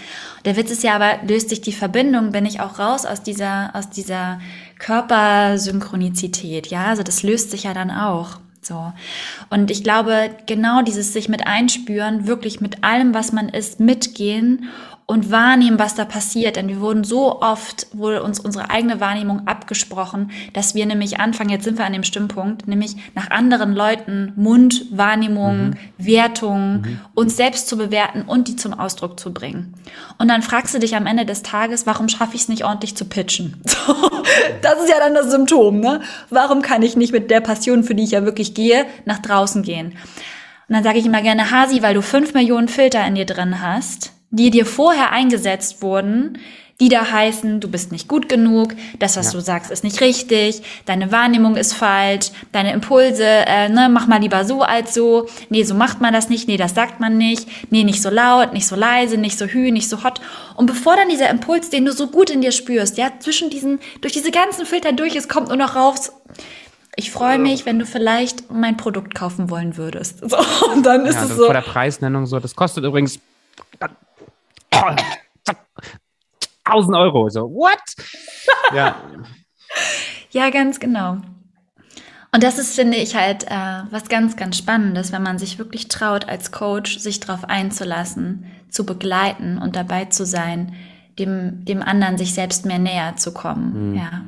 [0.46, 3.72] Der Witz ist ja aber, löst sich die Verbindung, bin ich auch raus aus dieser,
[3.74, 4.40] aus dieser
[4.78, 6.86] Körpersynchronizität, ja.
[6.86, 8.40] Also das löst sich ja dann auch.
[8.62, 8.94] So.
[9.50, 14.70] Und ich glaube, genau dieses sich mit einspüren, wirklich mit allem, was man ist, mitgehen
[15.08, 16.56] und wahrnehmen, was da passiert.
[16.56, 21.52] Denn wir wurden so oft, wurde uns unsere eigene Wahrnehmung abgesprochen, dass wir nämlich anfangen,
[21.52, 25.76] jetzt sind wir an dem Stimmpunkt, nämlich nach anderen Leuten Mund, Wahrnehmung, mhm.
[25.98, 27.00] Wertung, mhm.
[27.14, 29.76] uns selbst zu bewerten und die zum Ausdruck zu bringen.
[30.18, 32.96] Und dann fragst du dich am Ende des Tages, warum schaffe ich es nicht ordentlich
[32.98, 33.62] zu pitchen?
[34.62, 36.02] das ist ja dann das Symptom, ne?
[36.32, 39.62] Warum kann ich nicht mit der Passion, für die ich ja wirklich gehe, nach draußen
[39.62, 39.94] gehen?
[40.68, 43.62] Und dann sage ich immer gerne, Hasi, weil du fünf Millionen Filter in dir drin
[43.62, 46.38] hast, die dir vorher eingesetzt wurden,
[46.82, 49.32] die da heißen, du bist nicht gut genug, das, was ja.
[49.32, 54.20] du sagst, ist nicht richtig, deine Wahrnehmung ist falsch, deine Impulse, äh, ne, mach mal
[54.20, 57.48] lieber so als so, nee, so macht man das nicht, nee, das sagt man nicht,
[57.72, 60.20] nee, nicht so laut, nicht so leise, nicht so hü, nicht so hot.
[60.56, 63.80] Und bevor dann dieser Impuls, den du so gut in dir spürst, ja, zwischen diesen,
[64.02, 66.12] durch diese ganzen Filter durch, es kommt nur noch raus,
[66.98, 70.24] ich freue mich, wenn du vielleicht mein Produkt kaufen wollen würdest.
[70.30, 70.38] So,
[70.74, 71.46] und dann ist ja, es so.
[71.46, 73.20] Vor der Preisnennung so, das kostet übrigens
[76.66, 77.30] 1000 Euro.
[77.30, 77.80] So, what?
[78.74, 78.96] ja.
[80.32, 81.18] ja, ganz genau.
[82.32, 85.88] Und das ist, finde ich, halt äh, was ganz, ganz Spannendes, wenn man sich wirklich
[85.88, 90.76] traut, als Coach sich darauf einzulassen, zu begleiten und dabei zu sein,
[91.18, 93.92] dem, dem anderen sich selbst mehr näher zu kommen.
[93.92, 93.96] Mhm.
[93.96, 94.26] Ja.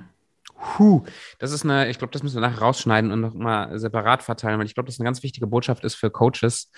[0.57, 1.03] Puh,
[1.39, 4.65] das ist eine, ich glaube, das müssen wir nachher rausschneiden und nochmal separat verteilen, weil
[4.65, 6.71] ich glaube, das eine ganz wichtige Botschaft ist für Coaches,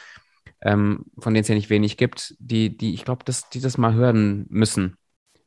[0.62, 3.78] ähm, von denen es ja nicht wenig gibt, die, die, ich glaube, dass die das
[3.78, 4.96] mal hören müssen.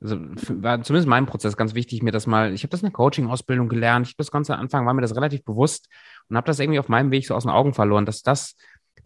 [0.01, 2.87] Also war zumindest in meinem Prozess ganz wichtig, mir das mal, ich habe das in
[2.87, 5.89] der Coaching-Ausbildung gelernt, ich habe das ganz am Anfang, war mir das relativ bewusst
[6.29, 8.57] und habe das irgendwie auf meinem Weg so aus den Augen verloren, dass das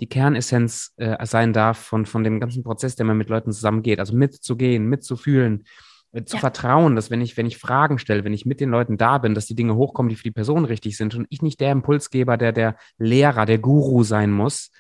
[0.01, 3.99] die Kernessenz äh, sein darf von, von dem ganzen Prozess, der man mit Leuten zusammengeht.
[3.99, 5.65] Also mitzugehen, mitzufühlen,
[6.13, 6.41] äh, zu ja.
[6.41, 9.35] vertrauen, dass wenn ich, wenn ich Fragen stelle, wenn ich mit den Leuten da bin,
[9.35, 12.37] dass die Dinge hochkommen, die für die Person richtig sind und ich nicht der Impulsgeber,
[12.37, 14.71] der der Lehrer, der Guru sein muss.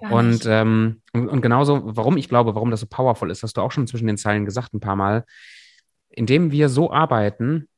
[0.00, 3.60] Und, ähm, und, und genauso, warum ich glaube, warum das so powerful ist, hast du
[3.60, 5.24] auch schon zwischen den Zeilen gesagt ein paar Mal.
[6.08, 7.68] Indem wir so arbeiten,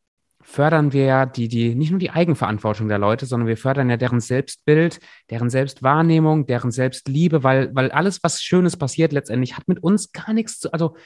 [0.43, 3.97] fördern wir ja die, die, nicht nur die Eigenverantwortung der Leute, sondern wir fördern ja
[3.97, 9.83] deren Selbstbild, deren Selbstwahrnehmung, deren Selbstliebe, weil, weil alles, was Schönes passiert, letztendlich hat mit
[9.83, 10.97] uns gar nichts zu, also,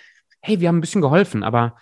[0.41, 1.77] hey, wir haben ein bisschen geholfen, aber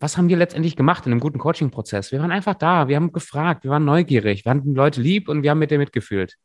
[0.00, 2.10] was haben wir letztendlich gemacht in einem guten Coaching-Prozess?
[2.10, 5.42] Wir waren einfach da, wir haben gefragt, wir waren neugierig, wir hatten Leute lieb und
[5.42, 6.36] wir haben mit denen mitgefühlt.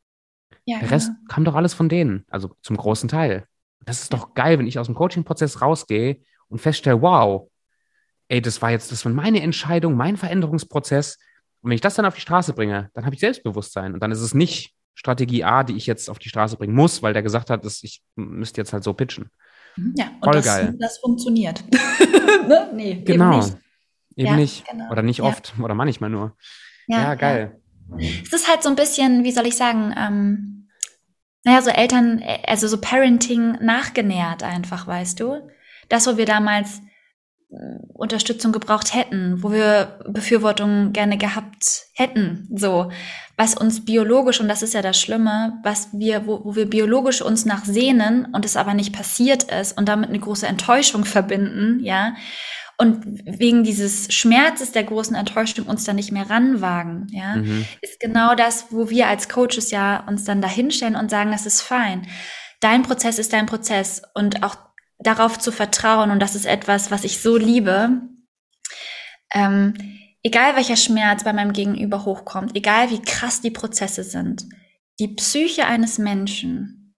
[0.66, 1.20] Ja, Der Rest genau.
[1.30, 3.46] kam doch alles von denen, also zum großen Teil.
[3.86, 7.50] Das ist doch geil, wenn ich aus dem Coaching-Prozess rausgehe und feststelle, wow,
[8.28, 11.18] ey, das war jetzt, das war meine Entscheidung, mein Veränderungsprozess.
[11.62, 13.94] Und wenn ich das dann auf die Straße bringe, dann habe ich Selbstbewusstsein.
[13.94, 17.02] Und dann ist es nicht Strategie A, die ich jetzt auf die Straße bringen muss,
[17.02, 19.30] weil der gesagt hat, dass ich müsste jetzt halt so pitchen.
[19.96, 20.76] Ja, und Voll das, geil.
[20.80, 21.64] das funktioniert.
[22.48, 22.72] ne?
[22.74, 23.32] Nee, genau.
[23.32, 23.58] Eben nicht.
[24.16, 24.68] Eben ja, nicht.
[24.68, 24.92] Genau.
[24.92, 25.54] Oder nicht oft.
[25.58, 25.64] Ja.
[25.64, 26.36] Oder manchmal nur.
[26.88, 27.62] Ja, ja geil.
[28.00, 30.70] Es ist halt so ein bisschen, wie soll ich sagen, ähm,
[31.44, 35.50] naja, so Eltern, also so Parenting nachgenährt einfach, weißt du?
[35.88, 36.82] Das, wo wir damals
[37.50, 37.56] äh,
[37.94, 42.92] Unterstützung gebraucht hätten, wo wir Befürwortung gerne gehabt hätten, so,
[43.38, 47.22] was uns biologisch, und das ist ja das Schlimme, was wir, wo, wo wir biologisch
[47.22, 51.80] uns nach sehnen und es aber nicht passiert ist und damit eine große Enttäuschung verbinden,
[51.82, 52.16] ja,
[52.78, 53.04] und
[53.40, 57.66] wegen dieses Schmerzes der großen Enttäuschung uns da nicht mehr ranwagen, ja, mhm.
[57.82, 61.62] ist genau das, wo wir als Coaches ja uns dann dahinstellen und sagen, das ist
[61.62, 62.08] fein.
[62.60, 64.56] Dein Prozess ist dein Prozess und auch
[65.00, 68.02] darauf zu vertrauen, und das ist etwas, was ich so liebe,
[69.34, 69.74] ähm,
[70.24, 74.46] egal welcher Schmerz bei meinem Gegenüber hochkommt, egal wie krass die Prozesse sind,
[75.00, 76.96] die Psyche eines Menschen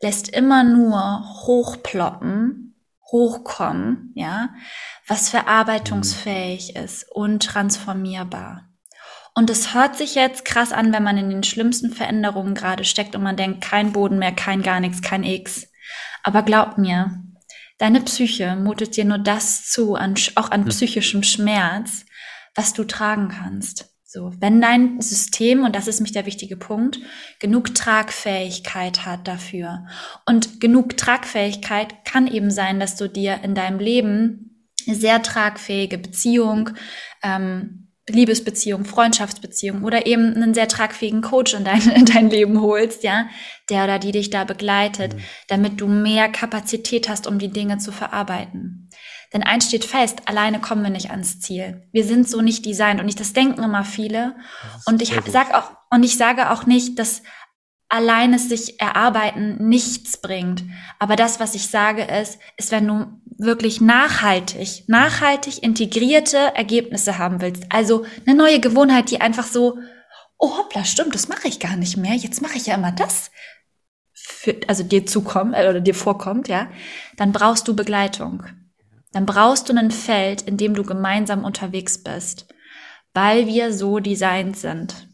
[0.00, 2.71] lässt immer nur hochploppen,
[3.12, 4.48] hochkommen, ja,
[5.06, 8.68] was verarbeitungsfähig ist und transformierbar.
[9.34, 13.14] Und es hört sich jetzt krass an, wenn man in den schlimmsten Veränderungen gerade steckt
[13.14, 15.68] und man denkt, kein Boden mehr, kein gar nichts, kein X.
[16.24, 17.22] Aber glaub mir,
[17.82, 20.68] Deine Psyche mutet dir nur das zu, an, auch an hm.
[20.68, 22.06] psychischem Schmerz,
[22.54, 23.91] was du tragen kannst.
[24.14, 26.98] So, wenn dein System, und das ist mich der wichtige Punkt,
[27.40, 29.86] genug Tragfähigkeit hat dafür.
[30.26, 35.96] Und genug Tragfähigkeit kann eben sein, dass du dir in deinem Leben eine sehr tragfähige
[35.96, 36.70] Beziehung,
[37.22, 43.04] ähm, Liebesbeziehung, Freundschaftsbeziehung oder eben einen sehr tragfähigen Coach in dein, in dein Leben holst,
[43.04, 43.30] ja,
[43.70, 45.20] der oder die dich da begleitet, mhm.
[45.48, 48.90] damit du mehr Kapazität hast, um die Dinge zu verarbeiten.
[49.32, 51.88] Denn eins steht fest, alleine kommen wir nicht ans Ziel.
[51.92, 54.36] Wir sind so nicht designt und nicht, das denken immer viele.
[54.86, 57.22] Und ich sag auch, und ich sage auch nicht, dass
[57.88, 60.64] alleine sich erarbeiten nichts bringt.
[60.98, 67.40] Aber das, was ich sage, ist, ist, wenn du wirklich nachhaltig, nachhaltig integrierte Ergebnisse haben
[67.42, 67.64] willst.
[67.70, 69.78] Also eine neue Gewohnheit, die einfach so,
[70.38, 72.14] oh hoppla, stimmt, das mache ich gar nicht mehr.
[72.14, 73.30] Jetzt mache ich ja immer das.
[74.14, 76.68] Für, also dir zukommt äh, oder dir vorkommt, ja,
[77.16, 78.44] dann brauchst du Begleitung.
[79.12, 82.52] Dann brauchst du ein Feld, in dem du gemeinsam unterwegs bist,
[83.14, 85.08] weil wir so designt sind.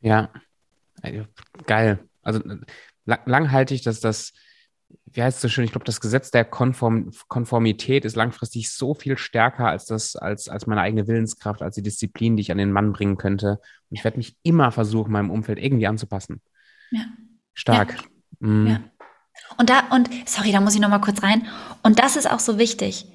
[0.00, 0.32] Ja,
[1.02, 1.26] also,
[1.66, 1.98] geil.
[2.22, 2.40] Also
[3.04, 4.32] langhaltig, dass das,
[5.12, 8.94] wie heißt es so schön, ich glaube, das Gesetz der Konform Konformität ist langfristig so
[8.94, 12.58] viel stärker als das, als, als meine eigene Willenskraft, als die Disziplin, die ich an
[12.58, 13.60] den Mann bringen könnte.
[13.90, 16.40] Und ich werde mich immer versuchen, meinem Umfeld irgendwie anzupassen.
[16.90, 17.04] Ja.
[17.52, 17.94] Stark.
[17.94, 18.46] Ja.
[18.46, 18.66] Mhm.
[18.66, 18.80] ja.
[19.56, 21.46] Und da, und, sorry, da muss ich noch mal kurz rein.
[21.82, 23.06] Und das ist auch so wichtig.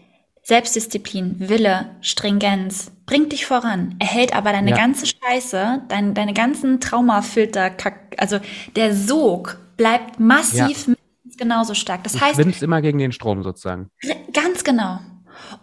[0.44, 4.78] Selbstdisziplin, Wille, Stringenz bringt dich voran, erhält aber deine ja.
[4.78, 7.72] ganze Scheiße, dein, deine ganzen Traumafilter,
[8.18, 8.40] also
[8.76, 10.94] der Sog bleibt massiv ja.
[11.38, 12.04] genauso stark.
[12.04, 13.90] Das du heißt, schwimmst immer gegen den Strom sozusagen.
[14.34, 15.00] Ganz genau.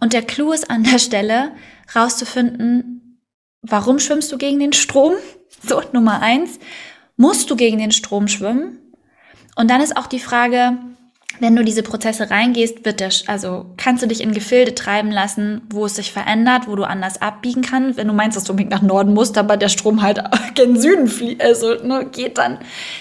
[0.01, 1.53] Und der Clou ist an der Stelle,
[1.95, 3.19] rauszufinden,
[3.61, 5.13] warum schwimmst du gegen den Strom?
[5.65, 6.59] So, Nummer eins.
[7.15, 8.79] Musst du gegen den Strom schwimmen?
[9.55, 10.77] Und dann ist auch die Frage,
[11.39, 15.61] wenn du diese Prozesse reingehst, wird der, also kannst du dich in Gefilde treiben lassen,
[15.69, 17.97] wo es sich verändert, wo du anders abbiegen kannst.
[17.97, 20.23] Wenn du meinst, dass du unbedingt nach Norden musst, aber der Strom halt
[20.55, 22.59] gen Süden fließt, also ne, geht dann,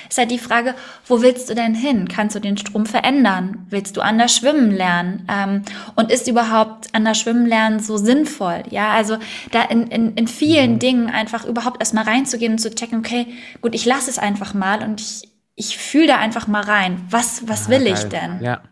[0.08, 0.74] ist halt die Frage,
[1.06, 2.08] wo willst du denn hin?
[2.08, 3.66] Kannst du den Strom verändern?
[3.68, 5.28] Willst du anders schwimmen lernen?
[5.30, 5.62] Ähm,
[5.94, 8.62] und ist überhaupt anders schwimmen lernen so sinnvoll?
[8.70, 9.18] Ja, also
[9.50, 10.78] da in, in, in vielen mhm.
[10.78, 13.26] Dingen einfach überhaupt erstmal reinzugehen und zu checken, okay,
[13.60, 17.04] gut, ich lasse es einfach mal und ich ich fühle da einfach mal rein.
[17.10, 17.94] Was, was ah, will geil.
[17.94, 18.42] ich denn?
[18.42, 18.62] Ja.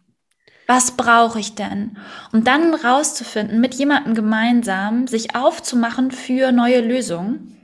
[0.67, 1.99] Was brauche ich denn?
[2.33, 7.57] Und dann rauszufinden, mit jemandem gemeinsam sich aufzumachen für neue Lösungen.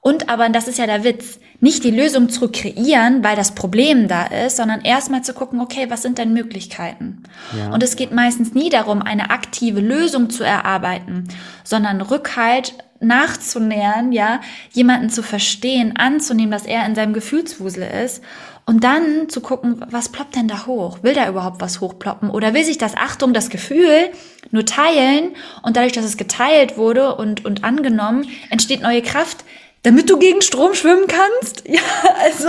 [0.00, 4.06] Und aber, das ist ja der Witz, nicht die Lösung zu kreieren, weil das Problem
[4.06, 7.24] da ist, sondern erstmal zu gucken, okay, was sind denn Möglichkeiten?
[7.58, 7.72] Ja.
[7.72, 11.26] Und es geht meistens nie darum, eine aktive Lösung zu erarbeiten,
[11.64, 14.40] sondern Rückhalt nachzunähern, ja,
[14.72, 18.22] jemanden zu verstehen, anzunehmen, dass er in seinem Gefühlswusel ist
[18.66, 20.98] und dann zu gucken, was ploppt denn da hoch?
[21.02, 22.30] Will da überhaupt was hochploppen?
[22.30, 24.10] Oder will sich das, Achtung, das Gefühl
[24.50, 25.30] nur teilen
[25.62, 29.44] und dadurch, dass es geteilt wurde und, und angenommen, entsteht neue Kraft,
[29.86, 31.62] damit du gegen Strom schwimmen kannst?
[31.76, 31.82] Ja,
[32.22, 32.48] also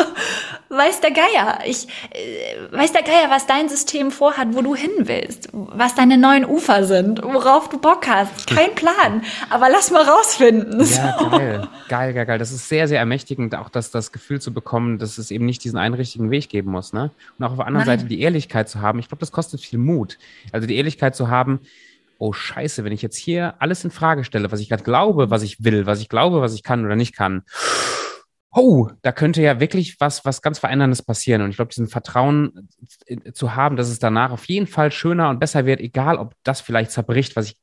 [0.69, 1.59] weiß der Geier.
[1.65, 6.17] Ich äh, weiß der Geier, was dein System vorhat, wo du hin willst, was deine
[6.17, 8.47] neuen Ufer sind, worauf du Bock hast.
[8.47, 10.79] Kein Plan, aber lass mal rausfinden.
[10.79, 11.29] Ja, so.
[11.29, 12.39] geil, geil, geil, geil.
[12.39, 15.63] Das ist sehr, sehr ermächtigend, auch das, das Gefühl zu bekommen, dass es eben nicht
[15.63, 16.93] diesen einen richtigen Weg geben muss.
[16.93, 17.11] Ne?
[17.37, 17.99] Und auch auf der anderen Nein.
[17.99, 18.99] Seite die Ehrlichkeit zu haben.
[18.99, 20.17] Ich glaube, das kostet viel Mut.
[20.53, 21.59] Also die Ehrlichkeit zu haben,
[22.19, 25.43] oh Scheiße, wenn ich jetzt hier alles in Frage stelle, was ich gerade glaube, was
[25.43, 27.43] ich will, was ich glaube, was ich kann oder nicht kann,
[28.51, 31.41] oh, da könnte ja wirklich was, was ganz Veränderndes passieren.
[31.41, 32.69] Und ich glaube, diesen Vertrauen
[33.05, 36.33] äh, zu haben, dass es danach auf jeden Fall schöner und besser wird, egal ob
[36.43, 37.57] das vielleicht zerbricht, was ich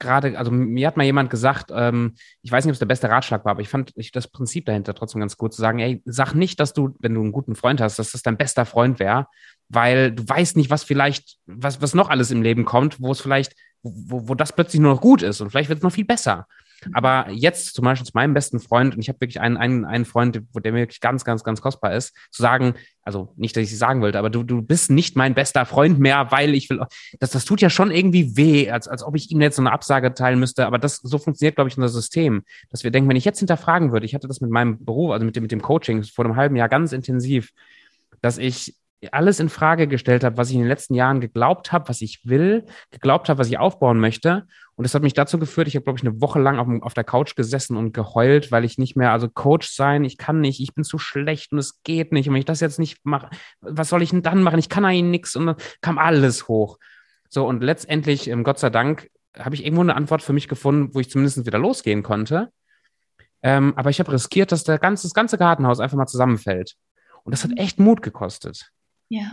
[0.00, 3.10] gerade, also mir hat mal jemand gesagt, ähm, ich weiß nicht, ob es der beste
[3.10, 6.02] Ratschlag war, aber ich fand ich, das Prinzip dahinter trotzdem ganz gut zu sagen, ey,
[6.06, 8.98] sag nicht, dass du, wenn du einen guten Freund hast, dass das dein bester Freund
[8.98, 9.26] wäre,
[9.68, 13.20] weil du weißt nicht, was vielleicht, was, was noch alles im Leben kommt, wo es
[13.20, 16.04] vielleicht wo, wo das plötzlich nur noch gut ist und vielleicht wird es noch viel
[16.04, 16.46] besser.
[16.92, 20.04] Aber jetzt zum Beispiel zu meinem besten Freund, und ich habe wirklich einen, einen, einen
[20.04, 23.64] Freund, wo der mir wirklich ganz, ganz, ganz kostbar ist, zu sagen, also nicht, dass
[23.64, 26.70] ich es sagen wollte, aber du, du bist nicht mein bester Freund mehr, weil ich
[26.70, 26.80] will,
[27.18, 29.72] das, das tut ja schon irgendwie weh, als, als ob ich ihm jetzt so eine
[29.72, 30.66] Absage teilen müsste.
[30.66, 33.92] Aber das, so funktioniert, glaube ich, unser System, dass wir denken, wenn ich jetzt hinterfragen
[33.92, 36.36] würde, ich hatte das mit meinem Beruf, also mit dem, mit dem Coaching vor einem
[36.36, 37.50] halben Jahr ganz intensiv,
[38.22, 38.74] dass ich
[39.12, 42.20] alles in Frage gestellt habe, was ich in den letzten Jahren geglaubt habe, was ich
[42.24, 44.46] will, geglaubt habe, was ich aufbauen möchte.
[44.76, 46.94] Und das hat mich dazu geführt, ich habe, glaube ich, eine Woche lang auf, auf,
[46.94, 50.60] der Couch gesessen und geheult, weil ich nicht mehr, also Coach sein, ich kann nicht,
[50.60, 52.28] ich bin zu schlecht und es geht nicht.
[52.28, 54.58] Und wenn ich das jetzt nicht mache, was soll ich denn dann machen?
[54.58, 55.36] Ich kann eigentlich nichts.
[55.36, 56.78] Und dann kam alles hoch.
[57.28, 60.94] So, und letztendlich, ähm, Gott sei Dank, habe ich irgendwo eine Antwort für mich gefunden,
[60.94, 62.50] wo ich zumindest wieder losgehen konnte.
[63.42, 66.74] Ähm, aber ich habe riskiert, dass der ganze, das ganze Gartenhaus einfach mal zusammenfällt.
[67.22, 68.70] Und das hat echt Mut gekostet.
[69.10, 69.32] Ja.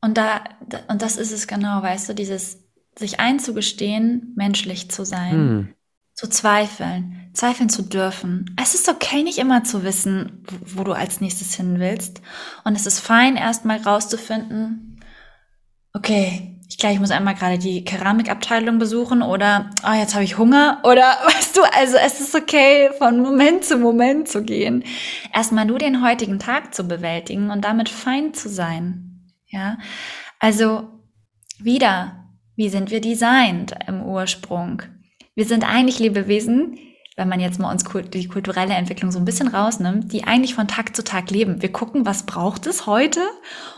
[0.00, 0.44] Und da,
[0.88, 2.58] und das ist es genau, weißt du, dieses
[2.96, 5.74] sich einzugestehen, menschlich zu sein, hm.
[6.14, 8.54] zu zweifeln, zweifeln zu dürfen.
[8.60, 12.22] Es ist okay, nicht immer zu wissen, wo du als nächstes hin willst.
[12.64, 15.00] Und es ist fein, erstmal rauszufinden,
[15.92, 20.38] okay, ich glaube, ich muss einmal gerade die Keramikabteilung besuchen oder oh, jetzt habe ich
[20.38, 24.84] Hunger oder weißt du, also es ist okay, von Moment zu Moment zu gehen.
[25.34, 29.32] Erstmal nur den heutigen Tag zu bewältigen und damit fein zu sein.
[29.48, 29.78] Ja,
[30.38, 30.88] also
[31.58, 34.82] wieder, wie sind wir designt im Ursprung?
[35.34, 36.78] Wir sind eigentlich Lebewesen,
[37.20, 40.66] wenn man jetzt mal uns die kulturelle Entwicklung so ein bisschen rausnimmt, die eigentlich von
[40.66, 41.60] Tag zu Tag leben.
[41.60, 43.20] Wir gucken, was braucht es heute?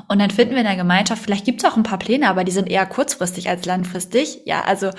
[0.07, 2.45] Und dann finden wir in der Gemeinschaft, vielleicht gibt es auch ein paar Pläne, aber
[2.45, 4.43] die sind eher kurzfristig als langfristig.
[4.45, 4.91] Ja, also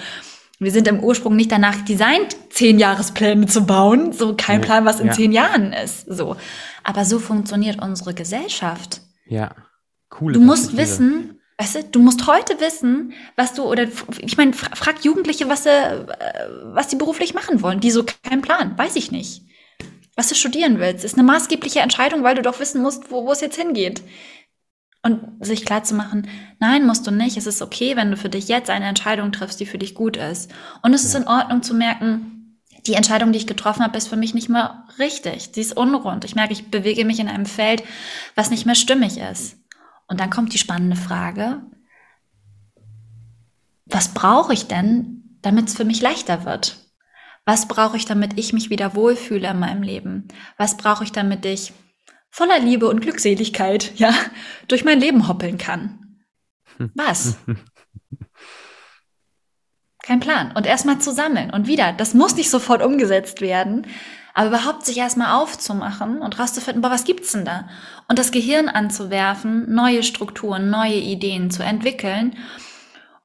[0.59, 4.11] wir sind im Ursprung nicht danach designt, zehn Jahrespläne zu bauen.
[4.11, 5.13] So kein Plan, was in ja.
[5.13, 6.05] zehn Jahren ist.
[6.05, 6.35] So.
[6.83, 8.99] Aber so funktioniert unsere Gesellschaft.
[9.25, 9.55] Ja,
[10.19, 10.33] cool.
[10.33, 13.87] Du musst wissen, Weißt du, du musst heute wissen, was du, oder
[14.19, 17.79] ich meine, frag Jugendliche, was sie, äh, was sie beruflich machen wollen.
[17.79, 19.43] Die so keinen Plan, weiß ich nicht.
[20.15, 23.31] Was du studieren willst, ist eine maßgebliche Entscheidung, weil du doch wissen musst, wo, wo
[23.31, 24.01] es jetzt hingeht.
[25.05, 26.29] Und sich klar zu machen,
[26.59, 27.35] nein, musst du nicht.
[27.35, 30.17] Es ist okay, wenn du für dich jetzt eine Entscheidung triffst, die für dich gut
[30.17, 30.51] ist.
[30.81, 31.09] Und es ja.
[31.09, 34.49] ist in Ordnung zu merken, die Entscheidung, die ich getroffen habe, ist für mich nicht
[34.49, 35.49] mehr richtig.
[35.53, 36.25] Sie ist unrund.
[36.25, 37.83] Ich merke, ich bewege mich in einem Feld,
[38.35, 39.57] was nicht mehr stimmig ist.
[40.13, 41.63] Und dann kommt die spannende Frage,
[43.87, 46.77] was brauche ich denn, damit es für mich leichter wird?
[47.45, 50.27] Was brauche ich, damit ich mich wieder wohlfühle in meinem Leben?
[50.55, 51.73] Was brauche ich, damit ich
[52.29, 54.13] voller Liebe und Glückseligkeit, ja,
[54.67, 56.19] durch mein Leben hoppeln kann?
[56.93, 57.37] Was?
[60.03, 60.51] Kein Plan.
[60.51, 61.49] Und erstmal zu sammeln.
[61.49, 63.87] Und wieder, das muss nicht sofort umgesetzt werden,
[64.33, 67.67] aber überhaupt sich erstmal aufzumachen und rauszufinden, boah, was gibt's denn da?
[68.07, 72.35] Und das Gehirn anzuwerfen, neue Strukturen, neue Ideen zu entwickeln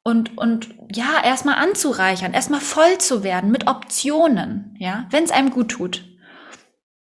[0.03, 5.51] und, und ja, erstmal anzureichern, erstmal voll zu werden mit Optionen, ja, wenn es einem
[5.51, 6.05] gut tut.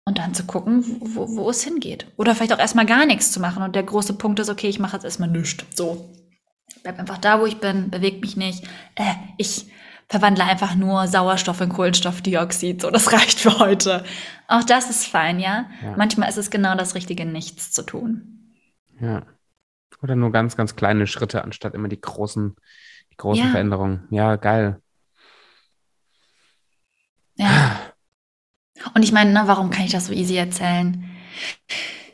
[0.08, 2.06] Und dann zu gucken, wo, wo es hingeht.
[2.16, 3.64] Oder vielleicht auch erstmal gar nichts zu machen.
[3.64, 5.66] Und der große Punkt ist, okay, ich mache jetzt erstmal nichts.
[5.76, 6.14] So,
[6.84, 8.64] bleib einfach da, wo ich bin, bewegt mich nicht.
[8.94, 9.66] Äh, ich
[10.08, 12.82] verwandle einfach nur Sauerstoff in Kohlenstoffdioxid.
[12.82, 14.04] So, das reicht für heute.
[14.48, 15.66] Auch das ist fein, ja?
[15.82, 15.96] ja?
[15.98, 18.54] Manchmal ist es genau das Richtige, nichts zu tun.
[19.00, 19.24] Ja.
[20.02, 22.56] Oder nur ganz, ganz kleine Schritte, anstatt immer die großen,
[23.12, 23.52] die großen ja.
[23.52, 24.08] Veränderungen.
[24.12, 24.82] Ja, geil.
[27.36, 27.80] Ja.
[28.94, 31.10] Und ich meine, na, warum kann ich das so easy erzählen?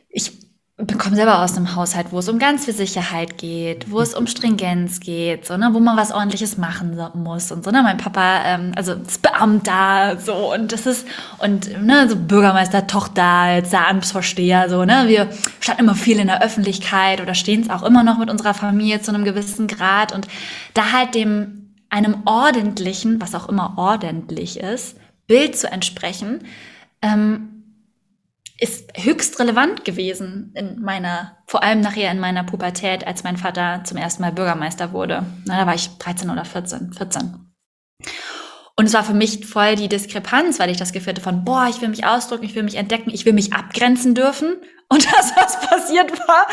[0.10, 0.41] Ich
[0.88, 4.28] bekomme selber aus einem Haushalt, wo es um ganz viel Sicherheit geht, wo es um
[4.28, 8.44] Stringenz geht, so, ne, wo man was ordentliches machen muss und so, ne, mein Papa,
[8.46, 11.08] ähm, also ist Beamter, so, und das ist,
[11.40, 15.30] und, ne, so Bürgermeister, Tochter, jetzt der Amtsvorsteher, so, ne, wir
[15.60, 19.02] standen immer viel in der Öffentlichkeit oder stehen es auch immer noch mit unserer Familie
[19.02, 20.28] zu einem gewissen Grad und
[20.74, 26.40] da halt dem, einem ordentlichen, was auch immer ordentlich ist, Bild zu entsprechen,
[27.02, 27.61] ähm,
[28.62, 33.84] ist höchst relevant gewesen in meiner, vor allem nachher in meiner Pubertät, als mein Vater
[33.86, 35.26] zum ersten Mal Bürgermeister wurde.
[35.46, 37.52] Na, da war ich 13 oder 14, 14.
[38.76, 41.68] Und es war für mich voll die Diskrepanz, weil ich das Gefühl hatte von, boah,
[41.70, 44.58] ich will mich ausdrücken, ich will mich entdecken, ich will mich abgrenzen dürfen.
[44.92, 46.46] Und das, was passiert war.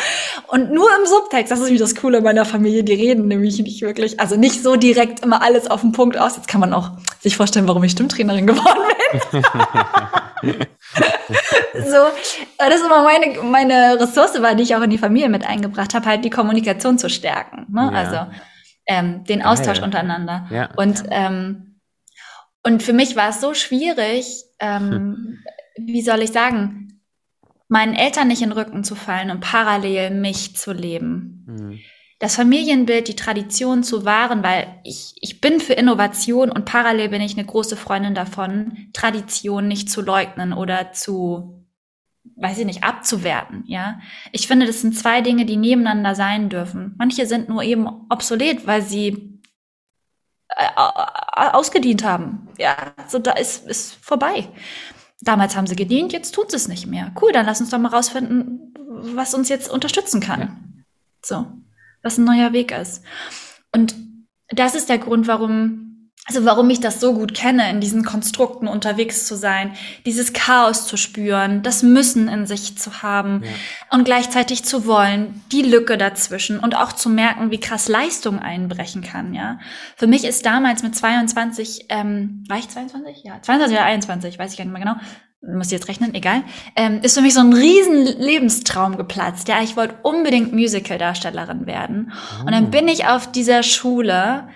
[0.47, 3.83] Und nur im Subtext, das ist wie das Coole meiner Familie, die reden nämlich nicht
[3.83, 6.37] wirklich, also nicht so direkt immer alles auf den Punkt aus.
[6.37, 8.81] Jetzt kann man auch sich vorstellen, warum ich Stimmtrainerin geworden
[9.11, 9.43] bin.
[11.85, 12.07] so,
[12.59, 15.95] das ist immer meine, meine Ressource war, die ich auch in die Familie mit eingebracht
[15.95, 17.67] habe, halt die Kommunikation zu stärken.
[17.73, 17.91] Ne?
[17.93, 17.99] Ja.
[17.99, 18.33] Also
[18.87, 20.47] ähm, den Austausch untereinander.
[20.51, 20.69] Ja.
[20.77, 21.81] Und, ähm,
[22.63, 25.39] und für mich war es so schwierig, ähm, hm.
[25.77, 26.88] wie soll ich sagen,
[27.69, 31.45] meinen Eltern nicht in den Rücken zu fallen und parallel mich zu leben.
[31.47, 31.79] Mhm
[32.19, 37.23] das Familienbild, die Tradition zu wahren, weil ich, ich bin für Innovation und parallel bin
[37.23, 41.65] ich eine große Freundin davon, Tradition nicht zu leugnen oder zu,
[42.37, 44.01] weiß ich nicht, abzuwerten, ja.
[44.33, 46.97] Ich finde, das sind zwei Dinge, die nebeneinander sein dürfen.
[46.99, 49.41] Manche sind nur eben obsolet, weil sie
[50.49, 50.69] äh,
[51.53, 52.49] ausgedient haben.
[52.59, 54.49] Ja, so da ist, ist vorbei.
[55.21, 57.13] Damals haben sie gedient, jetzt tut es nicht mehr.
[57.21, 58.75] Cool, dann lass uns doch mal rausfinden,
[59.15, 60.41] was uns jetzt unterstützen kann.
[60.41, 60.57] Ja.
[61.23, 61.47] So
[62.03, 63.03] was ein neuer Weg ist.
[63.73, 63.95] Und
[64.49, 65.88] das ist der Grund, warum
[66.29, 69.73] also warum ich das so gut kenne, in diesen Konstrukten unterwegs zu sein,
[70.05, 73.97] dieses Chaos zu spüren, das Müssen in sich zu haben ja.
[73.97, 79.03] und gleichzeitig zu wollen, die Lücke dazwischen und auch zu merken, wie krass Leistung einbrechen
[79.03, 79.59] kann, ja.
[79.97, 83.25] Für mich ist damals mit 22, ähm, war ich 22?
[83.25, 84.97] Ja, 22 oder 21, weiß ich gar nicht mehr genau,
[85.41, 86.43] muss jetzt rechnen, egal,
[86.77, 89.49] ähm, ist für mich so ein riesen Lebenstraum geplatzt.
[89.49, 92.13] Ja, ich wollte unbedingt Musical-Darstellerin werden.
[92.13, 92.47] Oh.
[92.47, 92.71] Und dann oh.
[92.71, 94.49] bin ich auf dieser Schule,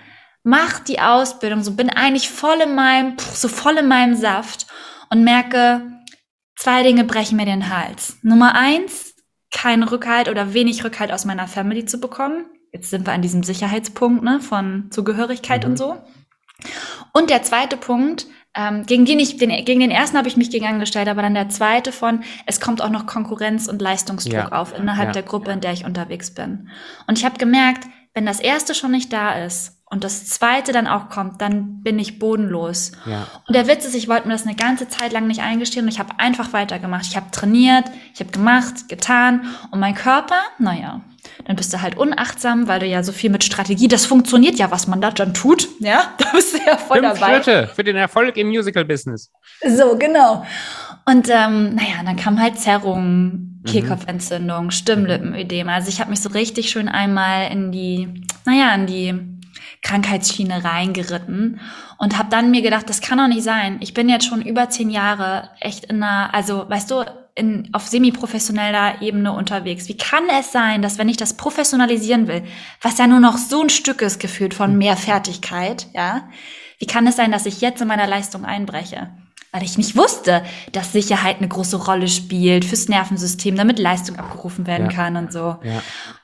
[0.43, 4.67] mach die Ausbildung, so bin eigentlich voll in meinem, so voll in meinem Saft
[5.09, 5.81] und merke,
[6.55, 8.17] zwei Dinge brechen mir den Hals.
[8.21, 9.15] Nummer eins,
[9.51, 12.45] kein Rückhalt oder wenig Rückhalt aus meiner Family zu bekommen.
[12.71, 15.71] Jetzt sind wir an diesem Sicherheitspunkt, ne, von Zugehörigkeit mhm.
[15.71, 15.97] und so.
[17.13, 18.25] Und der zweite Punkt,
[18.55, 21.33] ähm, gegen, den ich, den, gegen den ersten habe ich mich gegen angestellt, aber dann
[21.33, 24.51] der zweite von, es kommt auch noch Konkurrenz und Leistungsdruck ja.
[24.51, 25.13] auf innerhalb ja.
[25.13, 26.69] der Gruppe, in der ich unterwegs bin.
[27.07, 30.87] Und ich habe gemerkt, wenn das erste schon nicht da ist und das zweite dann
[30.87, 32.93] auch kommt, dann bin ich bodenlos.
[33.05, 33.27] Ja.
[33.47, 35.91] Und der Witz ist, ich wollte mir das eine ganze Zeit lang nicht eingestehen und
[35.91, 37.05] ich habe einfach weitergemacht.
[37.05, 41.01] Ich habe trainiert, ich habe gemacht, getan und mein Körper, naja,
[41.45, 44.71] dann bist du halt unachtsam, weil du ja so viel mit Strategie, das funktioniert ja,
[44.71, 47.43] was man da dann tut, ja, da bist du ja voll Fünf dabei.
[47.43, 49.31] Schritte für den Erfolg im Musical-Business.
[49.77, 50.43] So, genau.
[51.05, 53.63] Und ähm, naja, dann kam halt Zerrung, mhm.
[53.67, 55.69] Kehlkopfentzündung, Stimmlippenödem.
[55.69, 59.32] Also ich habe mich so richtig schön einmal in die, naja, in die
[59.83, 61.59] Krankheitsschiene reingeritten
[61.97, 63.77] und habe dann mir gedacht, das kann doch nicht sein.
[63.81, 67.05] Ich bin jetzt schon über zehn Jahre echt in einer, also weißt du,
[67.35, 69.87] in, auf semi-professioneller Ebene unterwegs.
[69.87, 72.43] Wie kann es sein, dass wenn ich das professionalisieren will,
[72.81, 76.29] was ja nur noch so ein Stück ist gefühlt von mehr Fertigkeit, ja,
[76.79, 79.09] wie kann es sein, dass ich jetzt in meiner Leistung einbreche?
[79.53, 84.65] weil ich nicht wusste, dass Sicherheit eine große Rolle spielt fürs Nervensystem, damit Leistung abgerufen
[84.65, 84.95] werden ja.
[84.95, 85.57] kann und so.
[85.63, 85.83] Ja.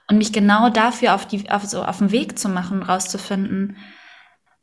[0.10, 3.78] Und mich genau dafür auf die, auf so, auf den Weg zu machen, rauszufinden,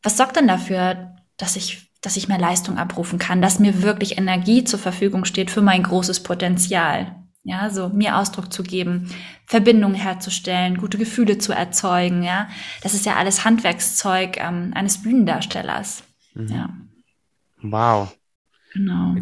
[0.02, 4.18] was sorgt denn dafür, dass ich, dass ich mehr Leistung abrufen kann, dass mir wirklich
[4.18, 7.14] Energie zur Verfügung steht für mein großes Potenzial.
[7.44, 9.08] Ja, so mir Ausdruck zu geben,
[9.46, 12.48] Verbindungen herzustellen, gute Gefühle zu erzeugen, ja.
[12.82, 16.02] Das ist ja alles Handwerkszeug ähm, eines Bühnendarstellers.
[16.34, 16.48] Mhm.
[16.48, 16.68] Ja.
[17.62, 18.15] Wow.
[18.76, 19.14] Genau.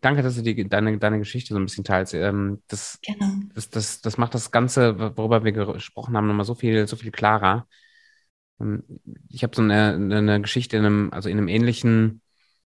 [0.00, 2.14] Danke, dass du die, deine, deine Geschichte so ein bisschen teilst.
[2.14, 3.32] Ähm, das, genau.
[3.54, 7.10] das, das, das macht das Ganze, worüber wir gesprochen haben, nochmal so viel, so viel
[7.10, 7.66] klarer.
[8.60, 8.82] Ähm,
[9.28, 12.22] ich habe so eine, eine Geschichte in einem, also in einem ähnlichen,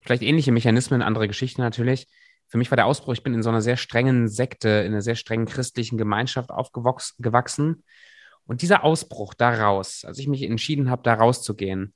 [0.01, 2.07] vielleicht ähnliche Mechanismen, andere Geschichten natürlich.
[2.47, 5.01] Für mich war der Ausbruch, ich bin in so einer sehr strengen Sekte, in einer
[5.01, 7.83] sehr strengen christlichen Gemeinschaft aufgewachsen.
[8.45, 11.95] Und dieser Ausbruch daraus, als ich mich entschieden habe, da rauszugehen,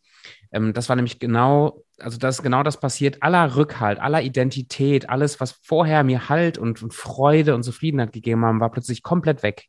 [0.51, 5.09] ähm, das war nämlich genau, also das ist genau das passiert, aller Rückhalt, aller Identität,
[5.09, 9.43] alles, was vorher mir Halt und, und Freude und Zufriedenheit gegeben haben, war plötzlich komplett
[9.43, 9.65] weg.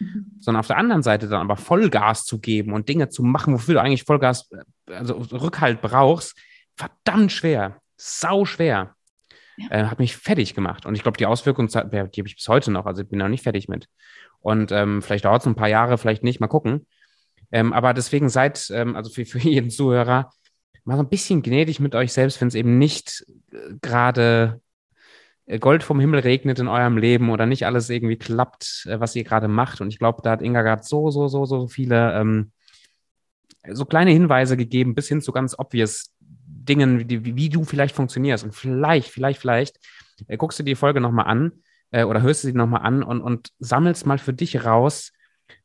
[0.00, 0.32] Mhm.
[0.40, 3.74] Sondern auf der anderen Seite dann aber Vollgas zu geben und Dinge zu machen, wofür
[3.74, 4.50] du eigentlich Vollgas,
[4.86, 6.38] also Rückhalt brauchst,
[6.76, 8.94] verdammt schwer, sau schwer.
[9.56, 9.70] Ja.
[9.70, 10.86] Äh, hat mich fertig gemacht.
[10.86, 12.86] Und ich glaube, die Auswirkungen, die habe ich bis heute noch.
[12.86, 13.88] Also ich bin noch nicht fertig mit.
[14.38, 16.86] Und ähm, vielleicht dauert es ein paar Jahre, vielleicht nicht, mal gucken.
[17.50, 20.30] Ähm, aber deswegen seid, ähm, also für, für jeden Zuhörer,
[20.84, 24.60] mal so ein bisschen gnädig mit euch selbst, wenn es eben nicht äh, gerade
[25.46, 29.16] äh, Gold vom Himmel regnet in eurem Leben oder nicht alles irgendwie klappt, äh, was
[29.16, 29.80] ihr gerade macht.
[29.80, 32.52] Und ich glaube, da hat Inga gerade so, so, so, so viele ähm,
[33.70, 38.44] so kleine Hinweise gegeben, bis hin zu ganz obvious Dingen, wie, wie du vielleicht funktionierst.
[38.44, 39.78] Und vielleicht, vielleicht, vielleicht
[40.26, 41.52] äh, guckst du die Folge nochmal an
[41.90, 45.12] äh, oder hörst du sie nochmal an und, und sammelst mal für dich raus,